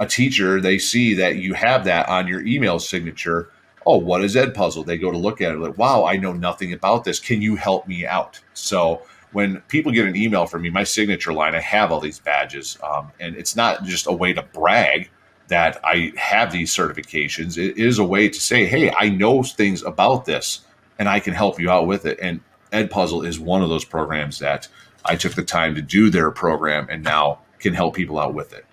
[0.00, 3.50] a teacher, they see that you have that on your email signature.
[3.86, 4.84] Oh, what is Ed Puzzle?
[4.84, 7.18] They go to look at it like, wow, I know nothing about this.
[7.18, 8.40] Can you help me out?
[8.54, 12.18] So when people get an email from me, my signature line, I have all these
[12.18, 12.78] badges.
[12.82, 15.10] Um, and it's not just a way to brag
[15.48, 17.58] that I have these certifications.
[17.58, 20.60] It is a way to say, hey, I know things about this
[20.98, 22.18] and I can help you out with it.
[22.20, 22.40] And
[22.72, 24.68] Edpuzzle is one of those programs that
[25.04, 28.52] I took the time to do their program and now can help people out with
[28.52, 28.64] it.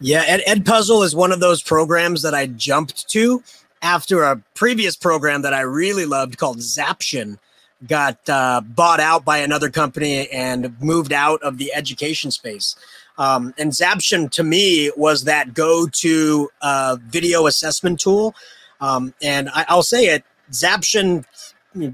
[0.00, 3.42] Yeah, Ed, Edpuzzle is one of those programs that I jumped to
[3.82, 7.38] after a previous program that I really loved called Zaption
[7.86, 12.76] got uh, bought out by another company and moved out of the education space.
[13.18, 18.34] Um, and Zaption to me was that go-to uh, video assessment tool.
[18.80, 21.24] Um, and I, will say it, Zaption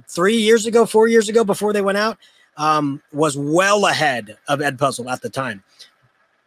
[0.09, 2.19] three years ago, four years ago, before they went out,
[2.57, 5.63] um, was well ahead of Edpuzzle at the time.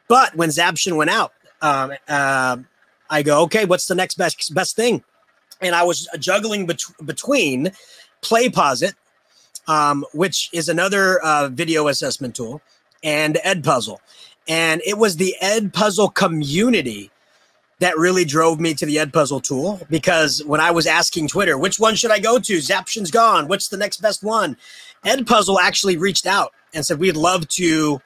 [0.08, 2.58] But when Zaption went out, um, uh,
[3.10, 5.04] I go, okay, what's the next best best thing?
[5.62, 7.72] And I was juggling bet- between
[8.22, 8.94] PlayPosit,
[9.68, 12.62] um, which is another uh, video assessment tool,
[13.04, 13.98] and Edpuzzle.
[14.48, 17.12] And it was the Ed Puzzle community
[17.80, 21.58] that really drove me to the Ed Puzzle tool because when I was asking Twitter,
[21.58, 22.58] which one should I go to?
[22.58, 23.48] Zaption's gone.
[23.48, 24.56] What's the next best one?
[25.04, 28.02] Ed Puzzle actually reached out and said, we'd love to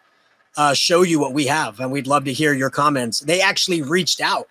[0.57, 3.21] uh, show you what we have, and we'd love to hear your comments.
[3.21, 4.47] They actually reached out,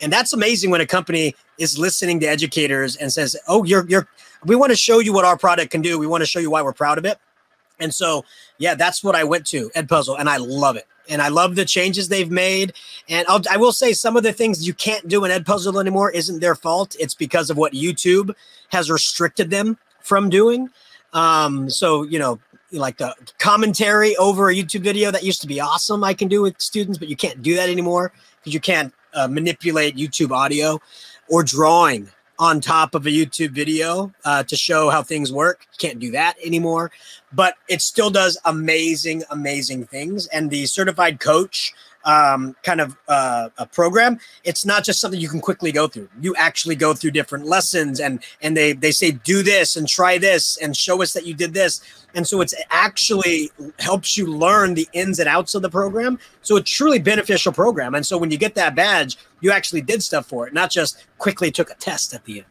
[0.00, 4.08] and that's amazing when a company is listening to educators and says, "Oh, you're you're
[4.44, 5.98] we want to show you what our product can do.
[5.98, 7.18] We want to show you why we're proud of it."
[7.80, 8.24] And so,
[8.58, 10.86] yeah, that's what I went to Ed Puzzle and I love it.
[11.12, 12.72] And I love the changes they've made.
[13.08, 16.10] And I'll, I will say some of the things you can't do in Edpuzzle anymore
[16.10, 16.96] isn't their fault.
[16.98, 18.34] It's because of what YouTube
[18.70, 20.70] has restricted them from doing.
[21.12, 22.40] Um, so you know,
[22.72, 26.02] like the commentary over a YouTube video that used to be awesome.
[26.02, 29.28] I can do with students, but you can't do that anymore because you can't uh,
[29.28, 30.80] manipulate YouTube audio
[31.28, 32.08] or drawing
[32.42, 35.64] on top of a YouTube video uh, to show how things work.
[35.74, 36.90] You can't do that anymore,
[37.32, 40.26] but it still does amazing, amazing things.
[40.26, 41.72] And the certified coach
[42.04, 46.08] um, kind of uh, a program, it's not just something you can quickly go through.
[46.20, 50.18] You actually go through different lessons, and and they they say do this and try
[50.18, 51.80] this and show us that you did this,
[52.14, 56.18] and so it's actually helps you learn the ins and outs of the program.
[56.42, 60.02] So a truly beneficial program, and so when you get that badge, you actually did
[60.02, 62.46] stuff for it, not just quickly took a test at the end.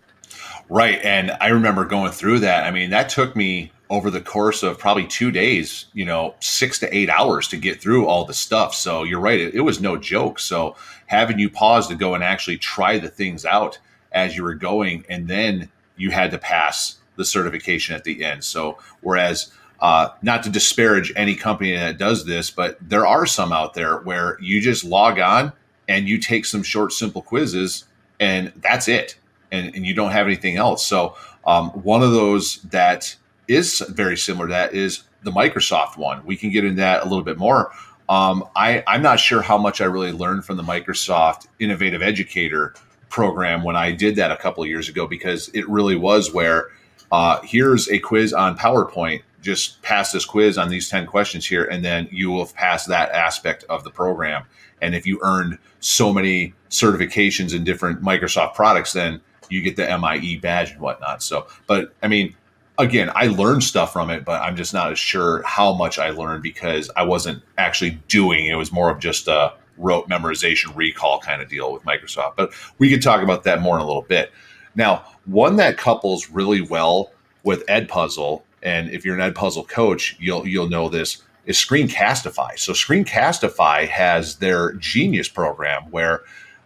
[0.69, 2.63] Right, and I remember going through that.
[2.65, 6.79] I mean, that took me over the course of probably two days, you know, six
[6.79, 8.73] to eight hours to get through all the stuff.
[8.73, 10.39] So you're right, it, it, was no joke.
[10.39, 10.77] So
[11.07, 13.79] having you pause to go and actually try the things out
[14.13, 18.45] as you were going, and then you had to pass the certification at the end.
[18.45, 23.51] So whereas uh, not to disparage any company that does this, but there are some
[23.51, 25.51] out there where you just log on
[25.89, 27.83] and you take some short, simple quizzes
[28.21, 29.17] and that's it.
[29.51, 30.87] And, and you don't have anything else.
[30.87, 33.17] So um, one of those that
[33.47, 36.25] is very similar to that is the Microsoft one.
[36.25, 37.71] We can get into that a little bit more.
[38.09, 42.75] Um, I, I'm not sure how much I really learned from the Microsoft Innovative Educator
[43.09, 46.69] program when I did that a couple of years ago because it really was where
[47.11, 49.21] uh, here's a quiz on PowerPoint.
[49.41, 52.87] Just pass this quiz on these 10 questions here, and then you will have passed
[52.87, 54.43] that aspect of the program.
[54.81, 59.97] And if you earned so many certifications in different Microsoft products, then you get the
[59.97, 61.21] MIE badge and whatnot.
[61.21, 62.35] So, but I mean,
[62.81, 66.09] again, I learned stuff from it, but I'm just not as sure how much I
[66.09, 68.47] learned because I wasn't actually doing.
[68.47, 72.35] It was more of just a rote memorization recall kind of deal with Microsoft.
[72.35, 74.31] But we could talk about that more in a little bit.
[74.75, 77.11] Now, one that couples really well
[77.43, 82.57] with Edpuzzle, and if you're an Edpuzzle coach, you'll you'll know this is Screencastify.
[82.57, 86.21] So Screencastify has their Genius program where,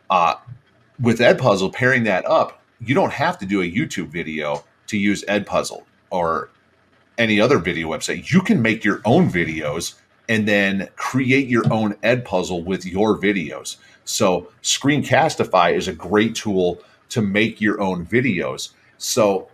[0.09, 0.35] uh,
[0.99, 5.23] with Edpuzzle pairing that up, you don't have to do a YouTube video to use
[5.25, 6.49] Edpuzzle or
[7.17, 8.31] any other video website.
[8.31, 9.95] You can make your own videos
[10.27, 13.77] and then create your own ed puzzle with your videos.
[14.05, 16.79] So Screencastify is a great tool
[17.09, 18.71] to make your own videos.
[18.97, 19.49] So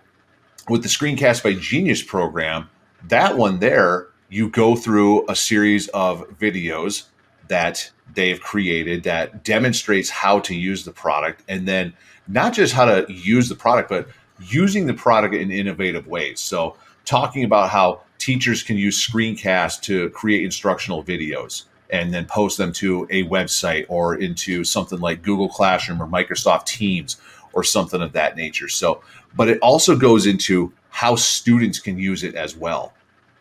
[0.69, 2.69] with the Screencastify Genius program,
[3.07, 7.07] that one there, you go through a series of videos
[7.47, 11.93] that they've created that demonstrates how to use the product and then
[12.27, 14.07] not just how to use the product, but
[14.47, 16.39] using the product in innovative ways.
[16.39, 16.75] So
[17.05, 22.71] talking about how teachers can use screencast to create instructional videos and then post them
[22.71, 27.17] to a website or into something like Google Classroom or Microsoft Teams
[27.53, 28.69] or something of that nature.
[28.69, 29.03] So,
[29.35, 32.93] but it also goes into how students can use it as well.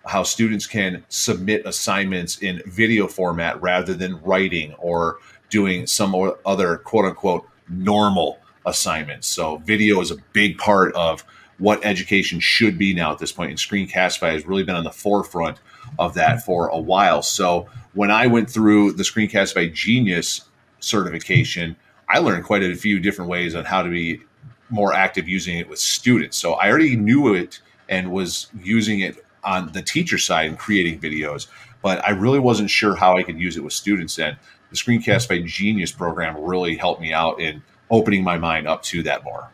[0.05, 5.19] How students can submit assignments in video format rather than writing or
[5.51, 9.27] doing some other quote unquote normal assignments.
[9.27, 11.25] So, video is a big part of
[11.61, 13.51] what education should be now at this point.
[13.51, 15.59] And Screencastify has really been on the forefront
[15.99, 17.23] of that for a while.
[17.23, 20.49] So when I went through the Screencastify Genius
[20.81, 21.77] certification,
[22.09, 24.23] I learned quite a few different ways on how to be
[24.71, 26.39] more active using it with students.
[26.39, 31.01] So I already knew it and was using it on the teacher side and creating
[31.01, 31.47] videos,
[31.83, 34.19] but I really wasn't sure how I could use it with students.
[34.19, 34.37] And
[34.71, 39.25] the Screencastify Genius program really helped me out in opening my mind up to that
[39.25, 39.49] more.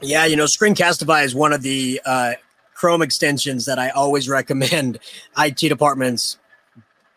[0.00, 2.34] Yeah, you know, Screencastify is one of the uh,
[2.74, 5.00] Chrome extensions that I always recommend
[5.38, 6.38] IT departments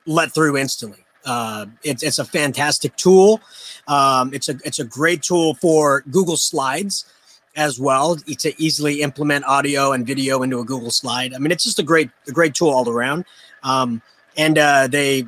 [0.05, 1.05] let through instantly.
[1.23, 3.39] Uh, it's it's a fantastic tool.
[3.87, 7.05] Um, it's a it's a great tool for Google Slides
[7.55, 11.33] as well to easily implement audio and video into a Google Slide.
[11.33, 13.25] I mean, it's just a great a great tool all around.
[13.61, 14.01] Um,
[14.37, 15.27] and uh, they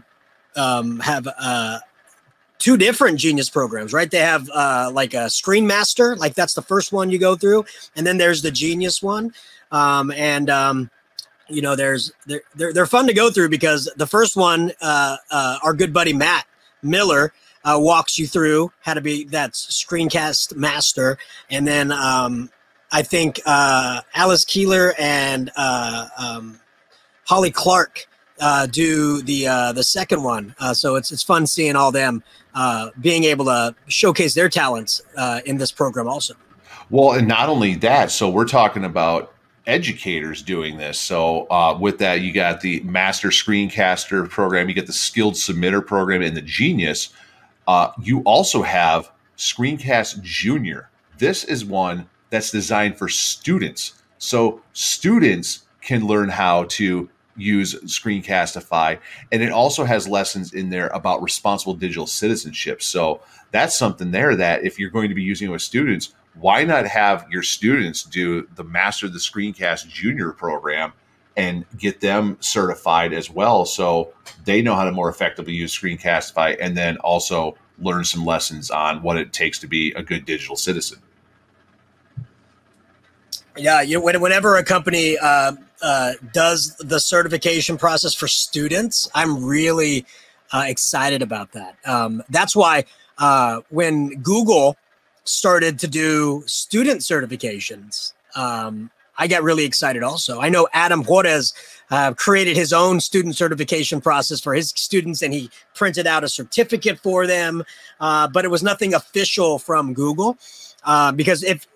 [0.56, 1.80] um, have uh,
[2.64, 4.10] two different genius programs, right?
[4.10, 7.66] They have uh, like a Screen Master, like that's the first one you go through,
[7.98, 9.34] and then there's the Genius one,
[9.74, 10.90] um, and um,
[11.50, 15.18] you know, there's they're, they're they're fun to go through because the first one, uh,
[15.30, 16.48] uh, our good buddy Matt
[16.82, 17.34] Miller.
[17.66, 21.18] Uh, walks you through how to be that's screencast master
[21.50, 22.50] and then um,
[22.92, 26.60] i think uh, alice keeler and uh, um,
[27.24, 28.06] holly clark
[28.44, 30.54] uh, do the uh, the second one.
[30.60, 32.22] Uh, so it's it's fun seeing all them
[32.54, 36.36] uh, being able to showcase their talents uh, in this program also.
[36.90, 39.34] Well, and not only that, so we're talking about
[39.66, 41.00] educators doing this.
[41.00, 45.86] So uh, with that, you got the Master Screencaster program, you get the Skilled Submitter
[45.86, 47.14] program, and the Genius.
[48.02, 50.90] you also have Screencast Junior.
[51.18, 53.94] This is one that's designed for students.
[54.18, 59.00] So students can learn how to use Screencastify.
[59.32, 62.82] And it also has lessons in there about responsible digital citizenship.
[62.82, 63.22] So
[63.52, 66.88] that's something there that if you're going to be using it with students, why not
[66.88, 70.94] have your students do the Master the Screencast Junior program
[71.36, 74.14] and get them certified as well so
[74.46, 79.02] they know how to more effectively use Screencastify and then also learn some lessons on
[79.02, 81.00] what it takes to be a good digital citizen.
[83.56, 85.54] Yeah, you whenever a company uh,
[85.84, 90.06] uh, does the certification process for students, I'm really
[90.54, 91.76] uh, excited about that.
[91.86, 92.86] Um, that's why
[93.18, 94.78] uh, when Google
[95.26, 100.40] started to do student certifications, um, I got really excited also.
[100.40, 101.54] I know Adam Juarez
[101.92, 106.30] uh, created his own student certification process for his students and he printed out a
[106.30, 107.64] certificate for them,
[108.00, 110.38] uh, but it was nothing official from Google.
[110.86, 111.68] Uh, because if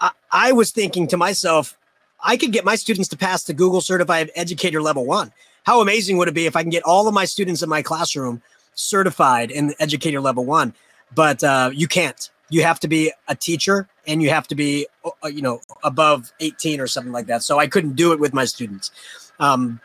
[0.00, 1.76] I, I was thinking to myself,
[2.22, 5.32] I could get my students to pass the Google certified educator level one.
[5.64, 7.82] How amazing would it be if I can get all of my students in my
[7.82, 8.42] classroom
[8.74, 10.74] certified in educator level one?
[11.14, 12.30] But uh, you can't.
[12.52, 16.32] you have to be a teacher and you have to be uh, you know above
[16.40, 18.90] 18 or something like that so i couldn't do it with my students
[19.40, 19.80] um,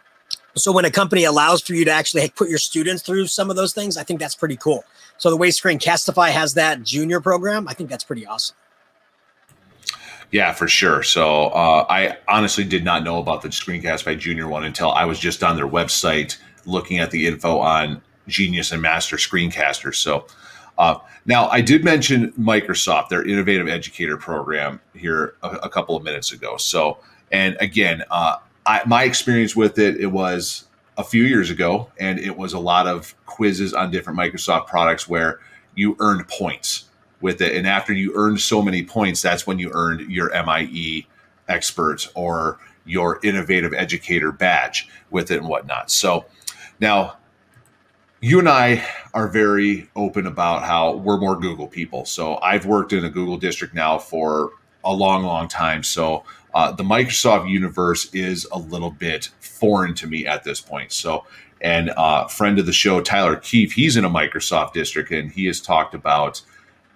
[0.55, 3.55] so when a company allows for you to actually put your students through some of
[3.55, 4.83] those things i think that's pretty cool
[5.17, 8.55] so the way screencastify has that junior program i think that's pretty awesome
[10.31, 11.03] yeah, for sure.
[11.03, 15.19] So uh, I honestly did not know about the Screencastify Junior one until I was
[15.19, 19.95] just on their website looking at the info on Genius and Master Screencasters.
[19.95, 20.27] So
[20.77, 26.03] uh, now, I did mention Microsoft, their innovative educator program here a, a couple of
[26.03, 26.57] minutes ago.
[26.57, 26.99] So,
[27.31, 30.65] and again, uh, I, my experience with it, it was
[30.97, 35.07] a few years ago, and it was a lot of quizzes on different Microsoft products
[35.07, 35.39] where
[35.75, 36.85] you earned points
[37.21, 37.55] with it.
[37.55, 41.07] And after you earned so many points, that's when you earned your MIE
[41.47, 45.91] expert or your innovative educator badge with it and whatnot.
[45.91, 46.25] So
[46.79, 47.17] now
[48.21, 52.05] you and I are very open about how we're more Google people.
[52.05, 54.51] So I've worked in a Google district now for
[54.83, 55.83] a long, long time.
[55.83, 60.91] So uh, the Microsoft universe is a little bit foreign to me at this point.
[60.91, 61.25] So,
[61.61, 65.45] and uh, friend of the show, Tyler Keefe, he's in a Microsoft district and he
[65.45, 66.41] has talked about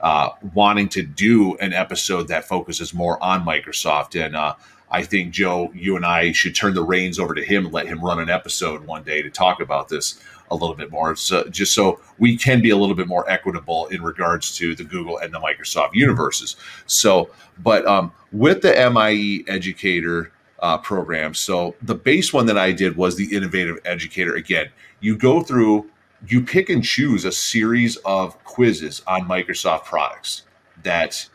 [0.02, 4.20] uh, wanting to do an episode that focuses more on Microsoft.
[4.20, 4.56] And uh,
[4.90, 7.88] I think, Joe, you and I should turn the reins over to him and let
[7.88, 11.46] him run an episode one day to talk about this a little bit more, so
[11.46, 15.18] just so we can be a little bit more equitable in regards to the Google
[15.18, 16.58] and the Microsoft universes.
[16.88, 17.30] So,
[17.60, 22.98] but um, with the MIE Educator uh, program, so the base one that I did
[22.98, 24.36] was the Innovative Educator.
[24.36, 25.90] Again, you go through,
[26.28, 30.44] you pick and choose a series of quizzes on Microsoft products
[30.84, 31.28] that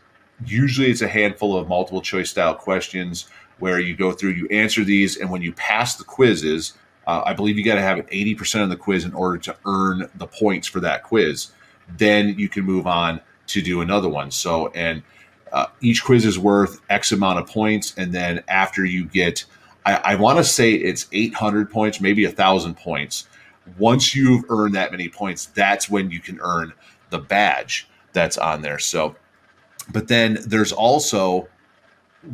[0.45, 3.29] usually it's a handful of multiple choice style questions
[3.59, 6.75] where you go through, you answer these, and when you pass the quizzes,
[7.07, 9.57] uh, I believe you got to have an 80% of the quiz in order to
[9.65, 11.53] earn the points for that quiz.
[11.97, 14.31] Then you can move on to do another one.
[14.31, 15.03] So, and
[15.53, 17.95] uh, each quiz is worth X amount of points.
[17.97, 19.45] And then after you get,
[19.87, 23.29] I, I want to say it's 800 points, maybe a thousand points.
[23.79, 26.73] Once you've earned that many points, that's when you can earn
[27.11, 28.79] the badge that's on there.
[28.79, 29.17] So,
[29.93, 31.49] but then there's also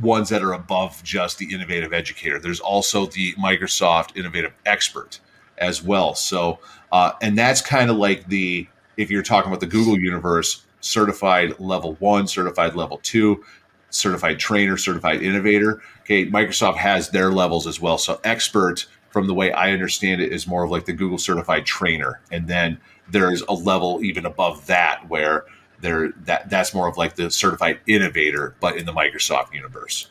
[0.00, 2.38] ones that are above just the innovative educator.
[2.38, 5.20] There's also the Microsoft innovative expert
[5.58, 6.14] as well.
[6.14, 6.60] So,
[6.90, 8.66] uh, and that's kind of like the,
[8.96, 13.44] if you're talking about the Google universe, certified level one, certified level two,
[13.90, 15.82] certified trainer, certified innovator.
[16.00, 17.98] Okay, Microsoft has their levels as well.
[17.98, 21.66] So, expert, from the way I understand it, is more of like the Google certified
[21.66, 22.20] trainer.
[22.30, 22.78] And then
[23.10, 25.44] there's a level even above that where
[25.80, 30.08] there that that's more of like the certified innovator, but in the Microsoft universe.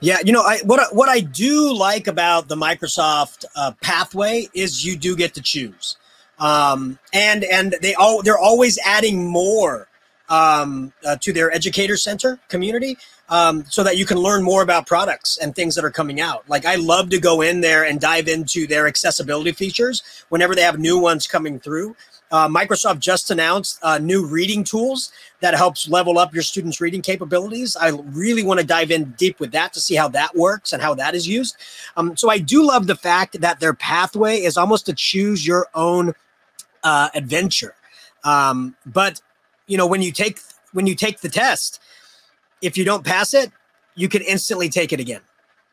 [0.00, 4.84] Yeah, you know, I what what I do like about the Microsoft uh, pathway is
[4.84, 5.96] you do get to choose,
[6.38, 9.88] um, and and they all they're always adding more
[10.28, 12.98] um, uh, to their educator center community
[13.32, 16.46] um, so that you can learn more about products and things that are coming out.
[16.50, 20.60] Like I love to go in there and dive into their accessibility features whenever they
[20.60, 21.96] have new ones coming through.
[22.30, 27.00] Uh, Microsoft just announced uh, new reading tools that helps level up your students' reading
[27.00, 27.74] capabilities.
[27.74, 30.82] I really want to dive in deep with that to see how that works and
[30.82, 31.56] how that is used.
[31.96, 35.68] Um, so I do love the fact that their pathway is almost to choose your
[35.74, 36.12] own
[36.84, 37.74] uh, adventure.
[38.24, 39.22] Um, but
[39.66, 40.38] you know when you take
[40.72, 41.80] when you take the test,
[42.62, 43.52] if you don't pass it,
[43.94, 45.20] you can instantly take it again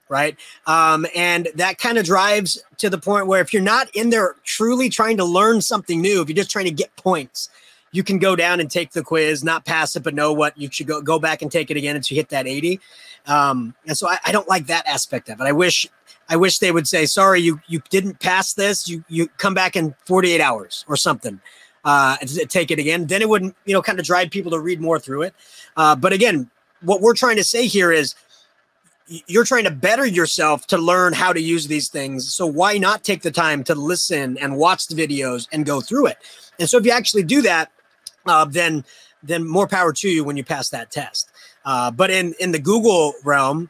[0.10, 0.36] right?
[0.66, 4.36] Um, and that kind of drives to the point where if you're not in there
[4.44, 7.50] truly trying to learn something new, if you're just trying to get points,
[7.92, 10.70] you can go down and take the quiz, not pass it, but know what you
[10.72, 12.80] should go go back and take it again until you hit that 80.
[13.26, 15.44] Um, and so I, I don't like that aspect of it.
[15.44, 15.88] I wish
[16.28, 18.88] I wish they would say, sorry, you you didn't pass this.
[18.88, 21.40] You you come back in 48 hours or something.
[21.86, 22.18] Uh,
[22.50, 23.08] take it again.
[23.08, 25.34] Then it wouldn't, you know, kind of drive people to read more through it.
[25.78, 26.52] Uh, but again,
[26.82, 28.16] what we're trying to say here is
[29.28, 32.32] you're trying to better yourself to learn how to use these things.
[32.32, 36.08] So why not take the time to listen and watch the videos and go through
[36.08, 36.18] it?
[36.60, 37.72] And so if you actually do that,
[38.26, 38.84] uh, then
[39.24, 41.30] then more power to you when you pass that test.
[41.66, 43.70] Uh, but in in the Google realm,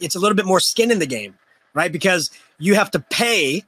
[0.00, 1.34] it's a little bit more skin in the game,
[1.72, 1.90] right?
[1.90, 3.64] Because you have to pay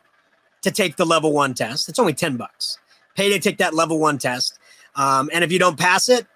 [0.62, 1.89] to take the level one test.
[1.89, 2.78] It's only ten bucks.
[3.14, 4.59] Pay to take that level one test,
[4.95, 6.26] um, and if you don't pass it,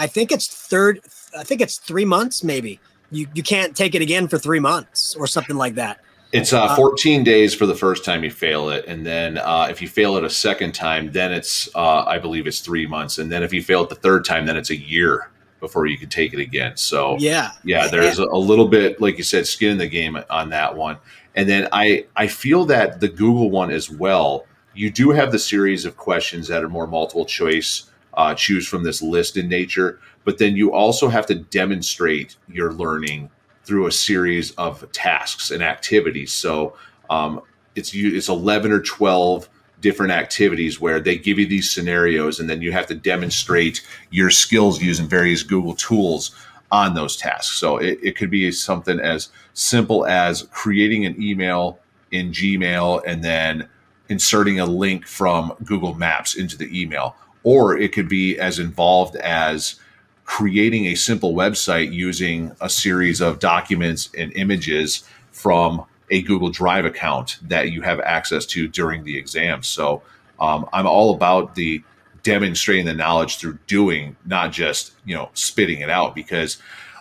[0.00, 1.00] I think it's third.
[1.38, 2.80] I think it's three months, maybe
[3.10, 6.00] you you can't take it again for three months or something like that.
[6.32, 9.66] It's uh, 14 uh, days for the first time you fail it, and then uh,
[9.68, 13.18] if you fail it a second time, then it's uh, I believe it's three months,
[13.18, 15.98] and then if you fail it the third time, then it's a year before you
[15.98, 16.76] can take it again.
[16.76, 20.16] So yeah, yeah, there's a, a little bit like you said, skin in the game
[20.30, 20.98] on that one,
[21.34, 24.46] and then I I feel that the Google one as well.
[24.72, 28.82] You do have the series of questions that are more multiple choice uh, choose from
[28.82, 29.98] this list in nature.
[30.24, 33.30] But then you also have to demonstrate your learning
[33.64, 36.32] through a series of tasks and activities.
[36.32, 36.74] So
[37.08, 37.40] um,
[37.74, 39.48] it's it's 11 or 12
[39.80, 44.30] different activities where they give you these scenarios and then you have to demonstrate your
[44.30, 46.34] skills using various Google tools
[46.70, 47.56] on those tasks.
[47.56, 51.78] So it, it could be something as simple as creating an email
[52.10, 53.68] in Gmail and then
[54.08, 57.16] inserting a link from Google Maps into the email.
[57.42, 59.80] Or it could be as involved as
[60.24, 66.84] creating a simple website using a series of documents and images from a Google Drive
[66.84, 69.62] account that you have access to during the exam.
[69.62, 70.02] So
[70.38, 71.82] um, I'm all about the
[72.22, 76.14] demonstrating the knowledge through doing, not just you know spitting it out.
[76.14, 76.58] Because,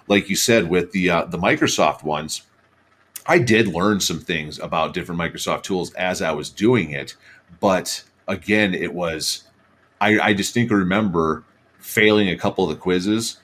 [0.07, 2.43] like you said, with the uh, the Microsoft ones,
[3.25, 7.15] I did learn some things about different Microsoft tools as I was doing it.
[7.59, 9.43] But again, it was
[10.01, 11.43] I, I distinctly remember
[11.79, 13.37] failing a couple of the quizzes,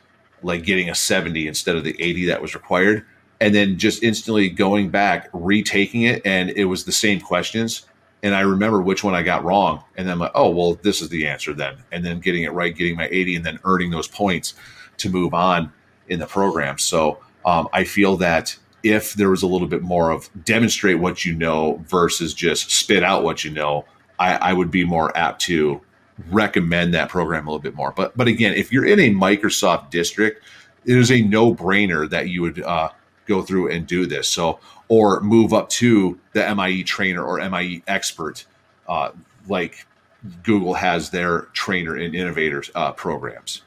[0.43, 3.05] like getting a 70 instead of the 80 that was required
[3.41, 7.85] and then just instantly going back, retaking it, and it was the same questions.
[8.23, 11.01] And I remember which one I got wrong, and then I'm like, oh well, this
[11.01, 13.91] is the answer then, and then getting it right, getting my 80, and then earning
[13.91, 14.53] those points
[14.97, 15.71] to move on
[16.07, 16.77] in the program.
[16.77, 21.25] So um, I feel that if there was a little bit more of demonstrate what
[21.25, 23.85] you know versus just spit out what you know,
[24.17, 25.81] I, I would be more apt to
[26.30, 27.91] recommend that program a little bit more.
[27.91, 30.43] But but again, if you're in a Microsoft district,
[30.86, 32.89] it is a no brainer that you would uh,
[33.26, 34.30] go through and do this.
[34.30, 38.45] So, or move up to the MIE trainer or MIE expert,
[38.88, 39.11] uh,
[39.47, 39.86] like
[40.43, 43.61] Google has their trainer and innovators uh, programs.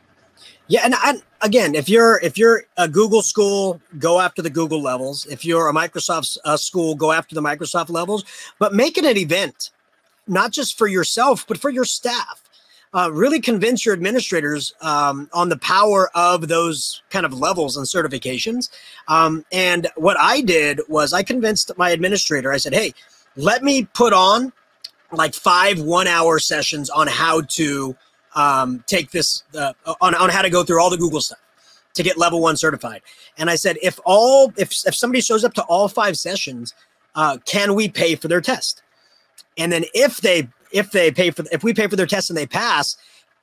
[0.68, 4.82] Yeah, and I, again, if you're if you're a Google school, go after the Google
[4.82, 5.26] levels.
[5.26, 8.24] If you're a Microsoft uh, school, go after the Microsoft levels.
[8.58, 9.70] But make it an event,
[10.28, 12.42] not just for yourself, but for your staff
[12.94, 17.86] uh, really convince your administrators um, on the power of those kind of levels and
[17.86, 18.70] certifications.
[19.08, 22.94] Um, and what I did was I convinced my administrator, I said, hey,
[23.36, 24.52] let me put on
[25.12, 27.96] like five one hour sessions on how to
[28.34, 31.38] um, take this, uh, on, on how to go through all the Google stuff
[31.94, 33.02] to get level one certified.
[33.38, 36.74] And I said, if all, if, if somebody shows up to all five sessions,
[37.14, 38.82] uh, can we pay for their test?
[39.58, 42.36] And then if they if they pay for if we pay for their test and
[42.36, 42.96] they pass,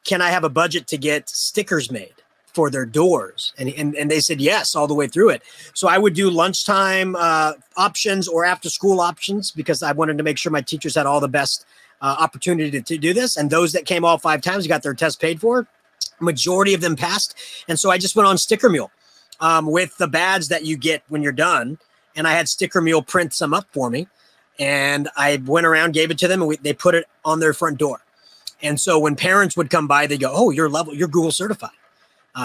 [0.04, 2.14] can I have a budget to get stickers made
[2.46, 3.54] for their doors?
[3.58, 5.44] And and, and they said yes all the way through it.
[5.74, 10.24] So I would do lunchtime uh, options or after school options because I wanted to
[10.24, 11.66] make sure my teachers had all the best
[12.02, 13.38] uh, opportunity to, to do this.
[13.38, 15.68] And those that came all five times got their test paid for.
[16.22, 17.36] Majority of them passed,
[17.68, 18.90] and so I just went on Sticker Mule
[19.42, 21.78] um, with the badge that you get when you're done.
[22.16, 24.08] And I had Sticker Mule print some up for me
[24.60, 27.54] and I went around, gave it to them, and we, they put it on their
[27.54, 28.02] front door.
[28.62, 31.72] And so when parents would come by, they go, "Oh, you're level, you're Google certified,"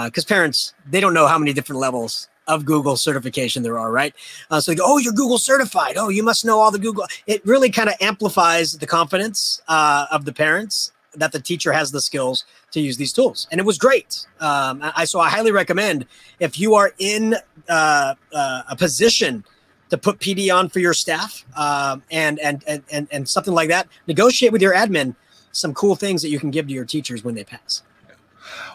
[0.05, 3.93] because uh, parents they don't know how many different levels of Google certification there are,
[3.93, 4.15] right?
[4.51, 5.97] Uh, so they go, "Oh, you're Google certified.
[5.97, 10.07] Oh, you must know all the Google." It really kind of amplifies the confidence uh,
[10.11, 13.65] of the parents that the teacher has the skills to use these tools, and it
[13.65, 14.27] was great.
[14.41, 16.07] Um, I so I highly recommend
[16.41, 17.37] if you are in
[17.69, 19.45] uh, uh, a position
[19.91, 23.69] to put PD on for your staff um, and, and, and, and, and something like
[23.69, 23.89] that.
[24.07, 25.15] Negotiate with your admin
[25.53, 27.83] some cool things that you can give to your teachers when they pass.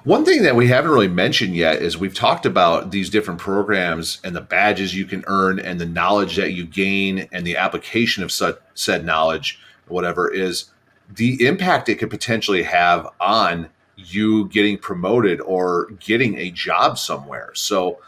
[0.04, 4.20] One thing that we haven't really mentioned yet is we've talked about these different programs
[4.24, 8.24] and the badges you can earn and the knowledge that you gain and the application
[8.24, 10.66] of such said knowledge, whatever is
[11.16, 17.52] the impact it could potentially have on you getting promoted or getting a job somewhere.
[17.54, 18.00] So,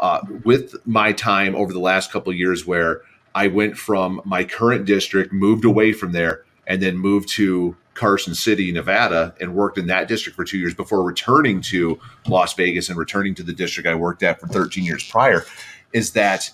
[0.00, 3.02] uh, with my time over the last couple of years where
[3.34, 8.34] I went from my current district, moved away from there, and then moved to Carson
[8.34, 12.88] City, Nevada, and worked in that district for two years before returning to Las Vegas
[12.88, 15.44] and returning to the district I worked at for 13 years prior.
[15.92, 16.50] Is that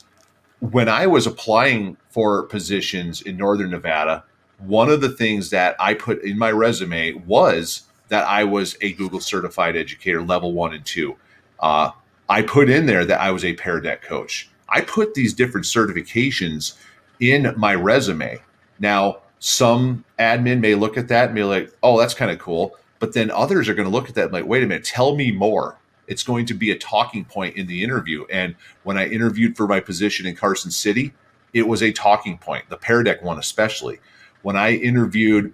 [0.61, 4.25] when I was applying for positions in Northern Nevada,
[4.59, 8.93] one of the things that I put in my resume was that I was a
[8.93, 11.17] Google certified educator, level one and two.
[11.59, 11.91] Uh,
[12.33, 14.49] I put in there that I was a Pear Deck coach.
[14.67, 16.79] I put these different certifications
[17.21, 18.41] in my resume.
[18.79, 22.75] Now, some admin may look at that and be like, oh, that's kind of cool.
[23.01, 25.15] But then others are going to look at that and like, wait a minute, tell
[25.15, 25.79] me more.
[26.07, 28.25] It's going to be a talking point in the interview.
[28.31, 31.13] And when I interviewed for my position in Carson City,
[31.53, 34.01] it was a talking point, the Pear Deck one especially.
[34.41, 35.53] When I interviewed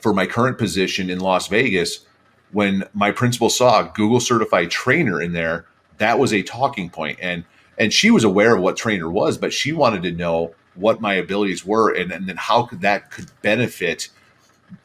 [0.00, 2.06] for my current position in Las Vegas,
[2.52, 5.66] when my principal saw a Google certified trainer in there,
[5.98, 7.44] that was a talking point and
[7.78, 11.14] and she was aware of what trainer was but she wanted to know what my
[11.14, 14.08] abilities were and, and then how could that could benefit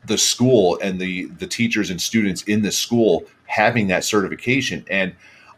[0.06, 4.86] the school and the the teachers and students in the school having that certification.
[4.90, 5.14] And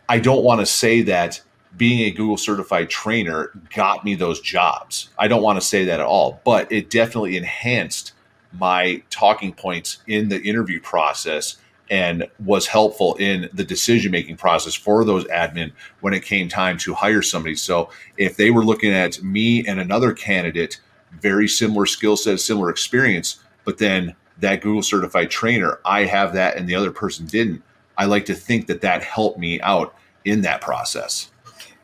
[0.10, 1.42] I don't want to say that
[1.78, 5.10] being a Google certified trainer got me those jobs.
[5.18, 8.14] I don't want to say that at all, but it definitely enhanced
[8.54, 11.58] my talking points in the interview process
[11.90, 15.72] and was helpful in the decision making process for those admin
[16.02, 17.56] when it came time to hire somebody.
[17.56, 20.80] So if they were looking at me and another candidate,
[21.20, 26.58] very similar skill set, similar experience, but then that Google certified trainer, I have that
[26.58, 27.64] and the other person didn't.
[27.98, 31.32] I like to think that that helped me out in that process.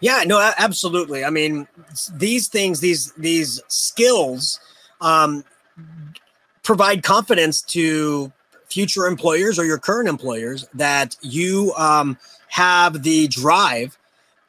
[0.01, 1.23] Yeah, no, absolutely.
[1.23, 1.67] I mean,
[2.13, 4.59] these things, these these skills,
[4.99, 5.45] um,
[6.63, 8.31] provide confidence to
[8.71, 12.17] future employers or your current employers that you um,
[12.47, 13.97] have the drive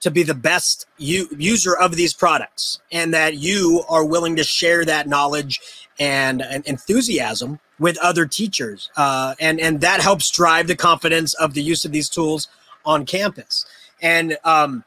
[0.00, 4.44] to be the best u- user of these products and that you are willing to
[4.44, 5.60] share that knowledge
[5.98, 11.54] and, and enthusiasm with other teachers uh, and and that helps drive the confidence of
[11.54, 12.48] the use of these tools
[12.84, 13.64] on campus.
[14.00, 14.84] And um,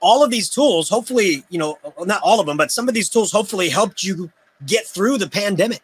[0.00, 3.08] all of these tools hopefully you know not all of them but some of these
[3.08, 4.30] tools hopefully helped you
[4.66, 5.82] get through the pandemic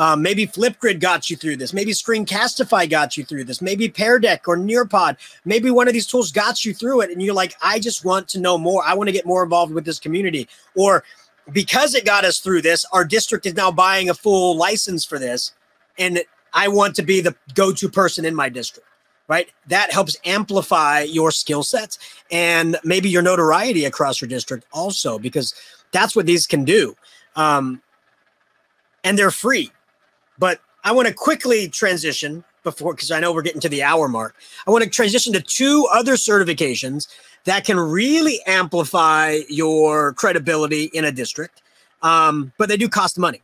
[0.00, 1.74] um, maybe Flipgrid got you through this.
[1.74, 3.60] Maybe Screencastify got you through this.
[3.60, 5.18] Maybe Pear Deck or Nearpod.
[5.44, 8.26] Maybe one of these tools got you through it, and you're like, I just want
[8.28, 8.82] to know more.
[8.82, 10.48] I want to get more involved with this community.
[10.74, 11.04] Or
[11.52, 15.18] because it got us through this, our district is now buying a full license for
[15.18, 15.52] this,
[15.98, 16.22] and
[16.54, 18.88] I want to be the go-to person in my district.
[19.28, 21.98] Right, that helps amplify your skill sets
[22.32, 25.54] and maybe your notoriety across your district also, because
[25.92, 26.96] that's what these can do.
[27.36, 27.82] Um,
[29.04, 29.70] and they're free
[30.40, 34.08] but I want to quickly transition before, because I know we're getting to the hour
[34.08, 34.34] mark.
[34.66, 37.06] I want to transition to two other certifications
[37.44, 41.62] that can really amplify your credibility in a district,
[42.02, 43.42] um, but they do cost money.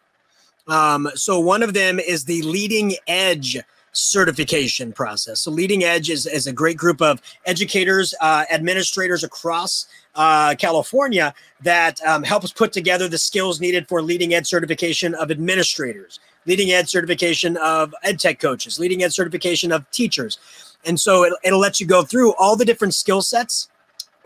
[0.67, 3.59] Um, so one of them is the leading edge
[3.93, 5.41] certification process.
[5.41, 11.35] So leading edge is, is a great group of educators, uh, administrators across uh, California
[11.63, 16.71] that um, helps put together the skills needed for leading edge certification of administrators, leading
[16.71, 20.39] ed certification of ed tech coaches, leading ed certification of teachers.
[20.85, 23.69] And so it, it'll let you go through all the different skill sets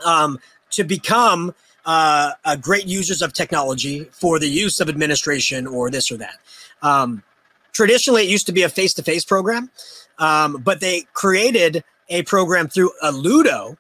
[0.04, 0.38] um,
[0.70, 1.54] to become
[1.86, 6.36] uh, great users of technology for the use of administration or this or that.
[6.82, 7.22] Um,
[7.72, 9.70] traditionally, it used to be a face to face program,
[10.18, 13.76] um, but they created a program through Alludo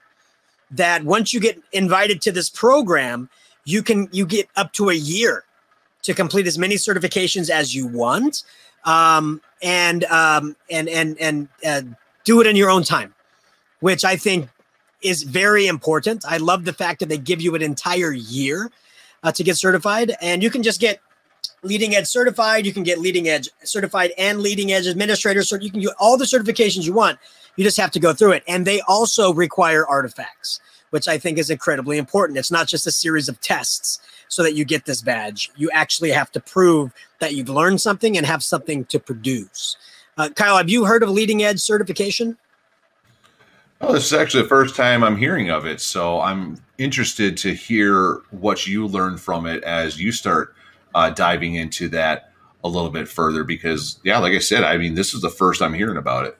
[0.70, 3.28] that once you get invited to this program,
[3.64, 5.44] you can you get up to a year
[6.02, 8.44] to complete as many certifications as you want,
[8.84, 11.82] um, and um, and and and uh,
[12.24, 13.14] do it in your own time,
[13.80, 14.48] which I think
[15.02, 16.24] is very important.
[16.26, 18.70] I love the fact that they give you an entire year
[19.22, 21.00] uh, to get certified, and you can just get
[21.62, 22.64] leading edge certified.
[22.64, 25.42] You can get leading edge certified and leading edge administrator.
[25.42, 27.18] So you can get all the certifications you want.
[27.56, 31.36] You just have to go through it, and they also require artifacts, which I think
[31.36, 32.38] is incredibly important.
[32.38, 34.00] It's not just a series of tests
[34.30, 35.50] so that you get this badge.
[35.56, 39.76] You actually have to prove that you've learned something and have something to produce.
[40.16, 42.38] Uh, Kyle, have you heard of leading edge certification?
[43.80, 45.80] Oh, this is actually the first time I'm hearing of it.
[45.80, 50.54] So I'm interested to hear what you learn from it as you start
[50.94, 53.42] uh, diving into that a little bit further.
[53.42, 56.38] Because, yeah, like I said, I mean, this is the first I'm hearing about it.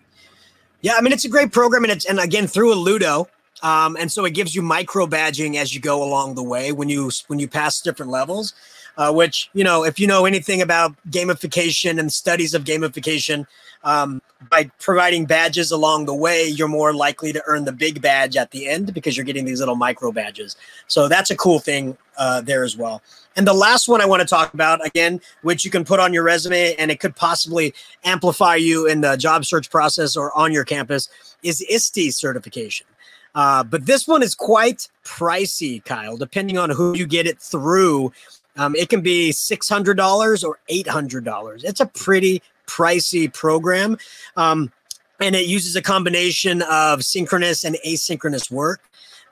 [0.83, 3.27] Yeah, I mean, it's a great program, and it's and again through Alludo,
[3.63, 6.89] um, and so it gives you micro badging as you go along the way when
[6.89, 8.55] you when you pass different levels.
[8.97, 13.47] Uh, which you know, if you know anything about gamification and studies of gamification,
[13.85, 18.37] um, by providing badges along the way, you're more likely to earn the big badge
[18.37, 20.57] at the end because you're getting these little micro badges.
[20.87, 23.03] So that's a cool thing uh, there as well.
[23.37, 26.13] And the last one I want to talk about, again, which you can put on
[26.13, 27.73] your resume and it could possibly
[28.05, 31.09] amplify you in the job search process or on your campus,
[31.43, 32.87] is ISTE certification.
[33.35, 38.13] Uh, but this one is quite pricey, Kyle, depending on who you get it through.
[38.57, 41.65] Um, it can be $600 or $800.
[41.65, 43.97] It's a pretty pricey program.
[44.37, 44.73] Um,
[45.21, 48.81] and it uses a combination of synchronous and asynchronous work.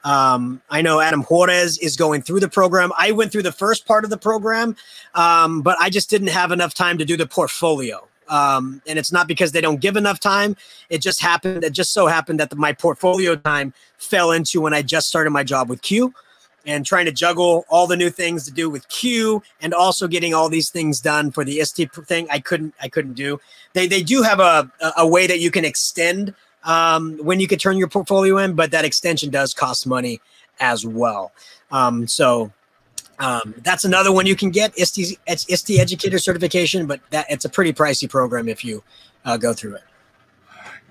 [0.04, 2.92] Um, I know Adam Juarez is going through the program.
[2.96, 4.76] I went through the first part of the program,
[5.14, 8.06] um, but I just didn't have enough time to do the portfolio.
[8.28, 10.56] Um, and it's not because they don't give enough time.
[10.90, 11.64] It just happened.
[11.64, 15.30] It just so happened that the, my portfolio time fell into when I just started
[15.30, 16.12] my job with CUE
[16.66, 20.34] and trying to juggle all the new things to do with CUE and also getting
[20.34, 22.26] all these things done for the ISTE thing.
[22.30, 23.40] I couldn't, I couldn't do.
[23.72, 27.60] They, they do have a, a way that you can extend um, when you could
[27.60, 30.20] turn your portfolio in, but that extension does cost money
[30.60, 31.32] as well.
[31.70, 32.52] Um, so
[33.18, 34.78] Um, that's another one you can get.
[34.78, 38.82] ISTE, it's ISTE educator certification, but that it's a pretty pricey program if you
[39.24, 39.82] uh, go through it.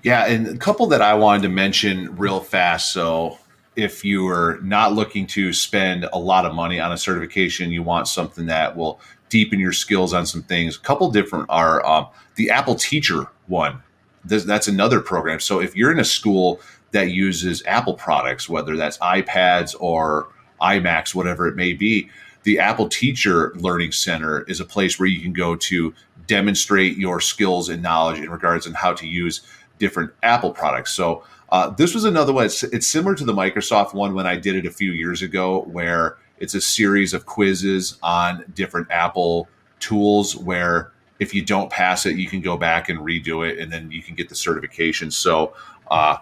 [0.02, 2.92] Yeah, and a couple that I wanted to mention real fast.
[2.92, 3.38] So,
[3.74, 7.82] if you are not looking to spend a lot of money on a certification, you
[7.82, 10.76] want something that will deepen your skills on some things.
[10.76, 13.82] A couple different are um, the Apple Teacher one.
[14.24, 15.40] This, that's another program.
[15.40, 16.60] So, if you're in a school
[16.92, 20.28] that uses Apple products, whether that's iPads or
[20.60, 22.08] iMacs, whatever it may be,
[22.42, 25.94] the Apple Teacher Learning Center is a place where you can go to
[26.26, 29.42] demonstrate your skills and knowledge in regards on how to use
[29.78, 30.92] different Apple products.
[30.92, 32.44] So uh, this was another one.
[32.44, 35.62] It's, it's, similar to the Microsoft one when I did it a few years ago,
[35.62, 39.48] where it's a series of quizzes on different Apple
[39.80, 40.36] tools.
[40.36, 43.90] Where if you don't pass it, you can go back and redo it, and then
[43.90, 45.10] you can get the certification.
[45.10, 45.54] So,
[45.90, 46.18] uh,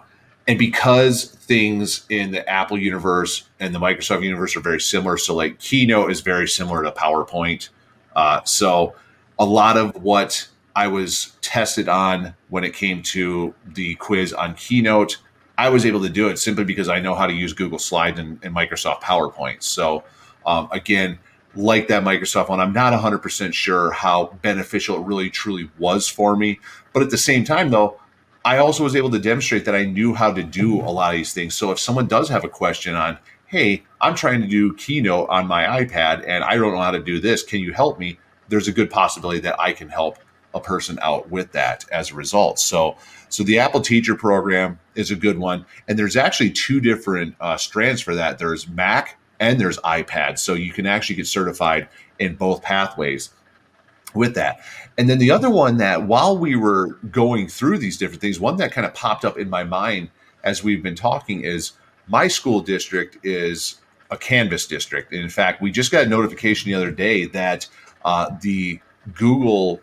[0.47, 5.35] and because things in the Apple universe and the Microsoft universe are very similar, so
[5.35, 7.69] like Keynote is very similar to PowerPoint.
[8.15, 8.95] Uh, so
[9.37, 14.53] a lot of what I was tested on when it came to the quiz on
[14.53, 15.17] Keynote.
[15.57, 18.19] I was able to do it simply because I know how to use Google Slides
[18.19, 19.63] and, and Microsoft PowerPoint.
[19.63, 20.03] So,
[20.45, 21.17] um, again,
[21.55, 26.35] like that Microsoft one, I'm not 100% sure how beneficial it really truly was for
[26.35, 26.59] me.
[26.93, 27.99] But at the same time, though,
[28.47, 31.17] I also was able to demonstrate that I knew how to do a lot of
[31.17, 31.53] these things.
[31.53, 33.17] So if someone does have a question on,
[33.47, 37.03] hey, I'm trying to do Keynote on my iPad and I don't know how to
[37.03, 38.17] do this, can you help me?
[38.47, 40.19] There's a good possibility that I can help
[40.53, 42.57] a person out with that as a result.
[42.57, 42.95] So,
[43.27, 47.57] so the Apple Teacher Program is a good one, and there's actually two different uh,
[47.57, 48.39] strands for that.
[48.39, 53.29] There's Mac and there's iPad, so you can actually get certified in both pathways
[54.13, 54.61] with that.
[54.97, 58.57] And then the other one that while we were going through these different things, one
[58.57, 60.09] that kind of popped up in my mind
[60.43, 61.73] as we've been talking is
[62.07, 63.75] my school district is
[64.09, 65.11] a Canvas district.
[65.11, 67.67] And in fact, we just got a notification the other day that
[68.05, 68.79] uh, the
[69.13, 69.81] Google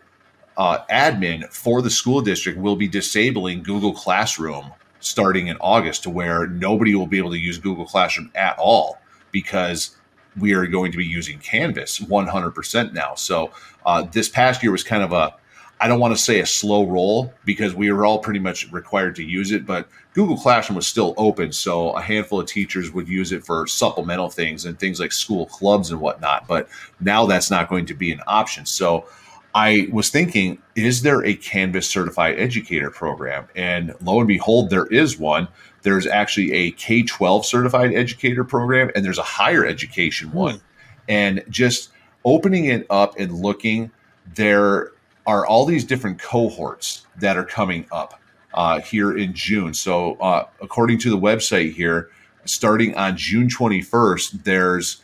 [0.57, 6.09] uh, admin for the school district will be disabling Google Classroom starting in August to
[6.09, 8.99] where nobody will be able to use Google Classroom at all
[9.31, 9.94] because
[10.39, 13.15] we are going to be using Canvas 100% now.
[13.15, 13.51] So
[13.85, 15.33] uh, this past year was kind of a,
[15.79, 19.15] I don't want to say a slow roll because we were all pretty much required
[19.17, 21.51] to use it, but Google Classroom was still open.
[21.51, 25.45] So a handful of teachers would use it for supplemental things and things like school
[25.47, 26.47] clubs and whatnot.
[26.47, 26.69] But
[27.01, 28.65] now that's not going to be an option.
[28.65, 29.05] So
[29.53, 33.47] I was thinking, is there a Canvas certified educator program?
[33.55, 35.47] And lo and behold, there is one.
[35.85, 40.37] There's actually a K 12 certified educator program, and there's a higher education hmm.
[40.37, 40.61] one.
[41.07, 41.91] And just
[42.25, 43.91] opening it up and looking,
[44.33, 44.93] there
[45.27, 48.19] are all these different cohorts that are coming up
[48.55, 49.75] uh, here in June.
[49.75, 52.09] So, uh, according to the website here,
[52.45, 55.03] starting on June 21st, there's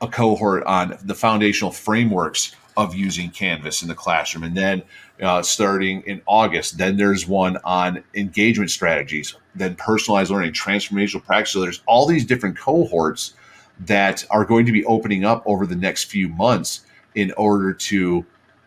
[0.00, 4.44] a cohort on the foundational frameworks of using Canvas in the classroom.
[4.44, 4.82] And then
[5.22, 11.52] uh, starting in August, then there's one on engagement strategies, then personalized learning, transformational practice.
[11.52, 13.34] So there's all these different cohorts
[13.80, 16.84] that are going to be opening up over the next few months
[17.14, 18.24] in order to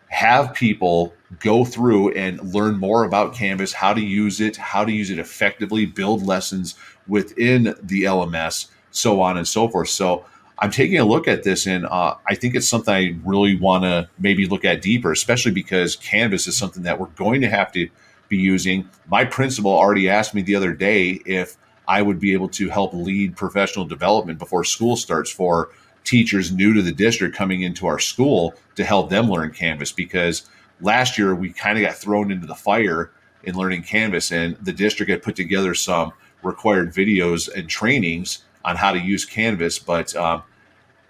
[0.08, 4.90] have people go through and learn more about Canvas, how to use it, how to
[4.90, 6.74] use it effectively, build lessons
[7.06, 9.88] within the LMS, so on and so forth.
[9.88, 10.24] So
[10.62, 13.84] I'm taking a look at this, and uh, I think it's something I really want
[13.84, 17.72] to maybe look at deeper, especially because Canvas is something that we're going to have
[17.72, 17.88] to
[18.28, 18.88] be using.
[19.08, 21.56] My principal already asked me the other day if
[21.88, 25.70] I would be able to help lead professional development before school starts for
[26.04, 30.48] teachers new to the district coming into our school to help them learn Canvas because
[30.80, 33.10] last year we kind of got thrown into the fire
[33.44, 38.76] in learning Canvas, and the district had put together some required videos and trainings on
[38.76, 40.42] how to use Canvas, but um,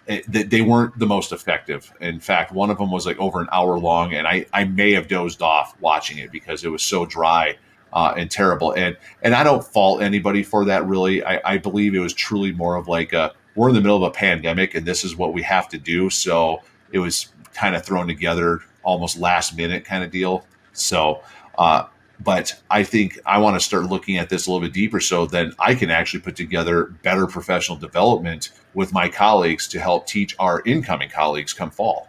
[0.06, 1.92] it, they weren't the most effective.
[2.00, 4.92] In fact, one of them was like over an hour long, and I, I may
[4.92, 7.56] have dozed off watching it because it was so dry
[7.92, 8.72] uh, and terrible.
[8.72, 10.86] And and I don't fault anybody for that.
[10.86, 13.96] Really, I, I believe it was truly more of like a we're in the middle
[13.96, 16.10] of a pandemic, and this is what we have to do.
[16.10, 20.46] So it was kind of thrown together almost last minute kind of deal.
[20.72, 21.22] So.
[21.58, 21.84] Uh,
[22.22, 25.26] but I think I want to start looking at this a little bit deeper so
[25.26, 30.36] that I can actually put together better professional development with my colleagues to help teach
[30.38, 32.08] our incoming colleagues come fall.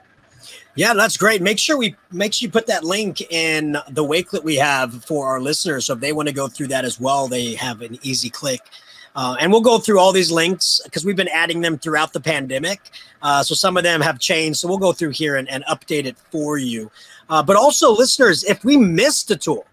[0.75, 1.41] Yeah, that's great.
[1.41, 5.27] Make sure we make sure you put that link in the Wakelet we have for
[5.27, 5.85] our listeners.
[5.85, 8.61] So if they want to go through that as well, they have an easy click.
[9.13, 12.21] Uh, and we'll go through all these links because we've been adding them throughout the
[12.21, 12.91] pandemic.
[13.21, 14.59] Uh, so some of them have changed.
[14.59, 16.89] So we'll go through here and, and update it for you.
[17.29, 19.65] Uh, but also, listeners, if we missed a tool,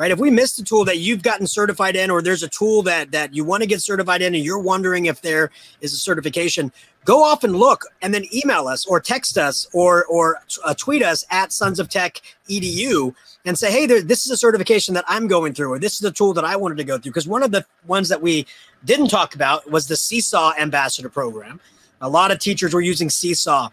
[0.00, 0.10] right?
[0.10, 3.12] If we missed a tool that you've gotten certified in, or there's a tool that
[3.12, 5.50] that you want to get certified in, and you're wondering if there
[5.82, 6.72] is a certification,
[7.04, 11.02] go off and look, and then email us or text us or or uh, tweet
[11.02, 15.04] us at Sons of Tech Edu and say, hey, there, this is a certification that
[15.06, 17.12] I'm going through, or this is a tool that I wanted to go through.
[17.12, 18.46] Because one of the ones that we
[18.86, 21.60] didn't talk about was the Seesaw Ambassador Program.
[22.00, 23.68] A lot of teachers were using Seesaw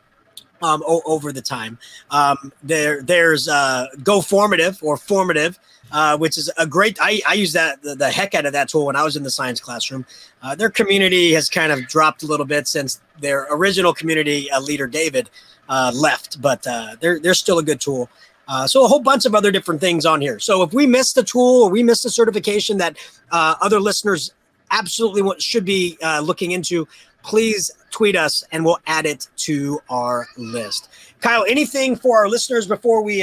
[0.61, 1.77] um, o- over the time.
[2.11, 5.57] Um, there, there's uh, Go Formative or Formative,
[5.91, 6.97] uh, which is a great.
[7.01, 9.23] I, I use that the, the, heck out of that tool when I was in
[9.23, 10.05] the science classroom.
[10.41, 14.59] Uh, their community has kind of dropped a little bit since their original community uh,
[14.59, 15.29] leader David
[15.69, 18.09] uh, left, but uh, they're they're still a good tool.
[18.47, 20.39] Uh, so a whole bunch of other different things on here.
[20.39, 22.97] So if we missed a tool or we missed a certification that
[23.31, 24.31] other listeners
[24.71, 26.87] absolutely want, should be looking into,
[27.23, 30.87] please tweet us and we'll add it to our list.
[31.19, 33.21] Kyle, anything for our listeners before we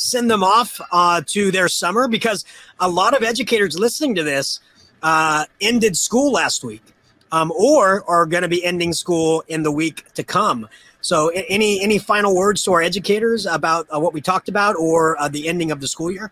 [0.00, 2.08] send them off uh, to their summer?
[2.08, 2.44] Because
[2.78, 4.60] a lot of educators listening to this
[5.02, 6.82] uh, ended school last week
[7.32, 10.68] um, or are going to be ending school in the week to come.
[11.02, 15.18] So, any any final words to our educators about uh, what we talked about or
[15.20, 16.30] uh, the ending of the school year?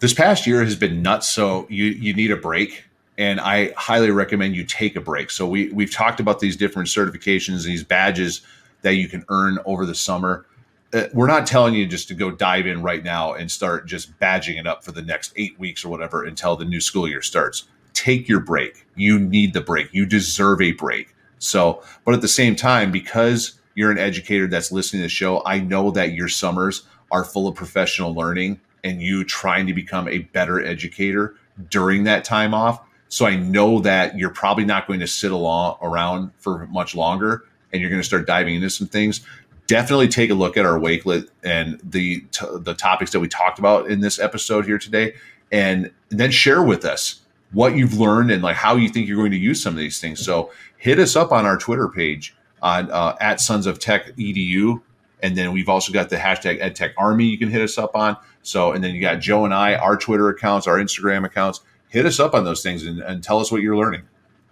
[0.00, 1.28] This past year has been nuts.
[1.28, 2.84] So you you need a break
[3.18, 5.30] and I highly recommend you take a break.
[5.30, 8.42] So we we've talked about these different certifications, these badges
[8.82, 10.45] that you can earn over the summer.
[10.92, 14.18] Uh, we're not telling you just to go dive in right now and start just
[14.20, 17.22] badging it up for the next eight weeks or whatever until the new school year
[17.22, 17.64] starts.
[17.92, 18.86] Take your break.
[18.94, 19.92] You need the break.
[19.92, 21.14] You deserve a break.
[21.38, 25.42] So, but at the same time, because you're an educator that's listening to the show,
[25.44, 30.08] I know that your summers are full of professional learning and you trying to become
[30.08, 31.34] a better educator
[31.70, 35.78] during that time off so I know that you're probably not going to sit along
[35.80, 39.24] around for much longer and you're going to start diving into some things.
[39.66, 43.58] Definitely take a look at our Wakelet and the t- the topics that we talked
[43.58, 45.14] about in this episode here today,
[45.50, 47.20] and then share with us
[47.52, 50.00] what you've learned and like how you think you're going to use some of these
[50.00, 50.24] things.
[50.24, 54.80] So hit us up on our Twitter page on uh, at Sons of Tech Edu,
[55.22, 58.16] and then we've also got the hashtag EdTech Army you can hit us up on.
[58.42, 62.06] So and then you got Joe and I, our Twitter accounts, our Instagram accounts hit
[62.06, 64.02] us up on those things and, and tell us what you're learning.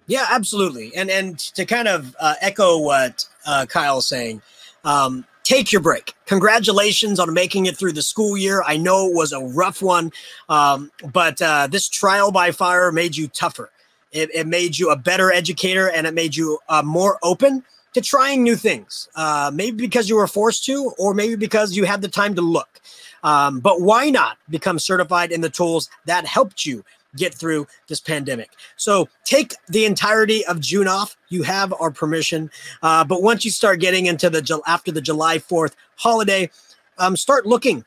[0.06, 0.94] Yeah, absolutely.
[0.94, 4.42] And and to kind of uh, echo what uh, Kyle's saying,
[4.84, 6.14] um, take your break.
[6.26, 8.62] Congratulations on making it through the school year.
[8.66, 10.12] I know it was a rough one,
[10.48, 13.70] um, but uh, this trial by fire made you tougher.
[14.12, 17.64] It, it, made you a better educator, and it made you uh, more open
[17.94, 19.08] to trying new things.
[19.16, 22.42] Uh, maybe because you were forced to, or maybe because you had the time to
[22.42, 22.80] look.
[23.24, 26.84] Um, but why not become certified in the tools that helped you
[27.16, 28.50] get through this pandemic.
[28.76, 31.16] So take the entirety of June off.
[31.28, 32.50] You have our permission.
[32.82, 36.50] Uh, but once you start getting into the after the July 4th holiday,
[36.98, 37.84] um, start looking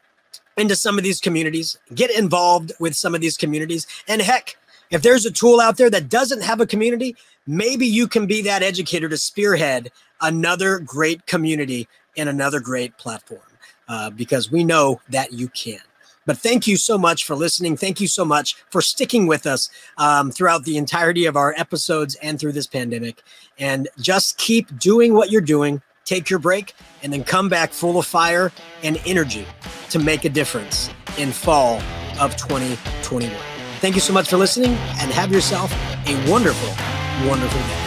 [0.58, 3.86] into some of these communities, get involved with some of these communities.
[4.08, 4.58] And heck,
[4.90, 7.16] if there's a tool out there that doesn't have a community,
[7.46, 13.42] maybe you can be that educator to spearhead another great community and another great platform
[13.88, 15.80] uh, because we know that you can.
[16.28, 17.78] But thank you so much for listening.
[17.78, 22.16] Thank you so much for sticking with us um, throughout the entirety of our episodes
[22.22, 23.24] and through this pandemic.
[23.58, 25.82] And just keep doing what you're doing.
[26.04, 28.52] Take your break and then come back full of fire
[28.84, 29.48] and energy
[29.90, 31.82] to make a difference in fall
[32.20, 33.36] of 2021.
[33.80, 35.72] Thank you so much for listening and have yourself
[36.08, 36.70] a wonderful,
[37.28, 37.87] wonderful day.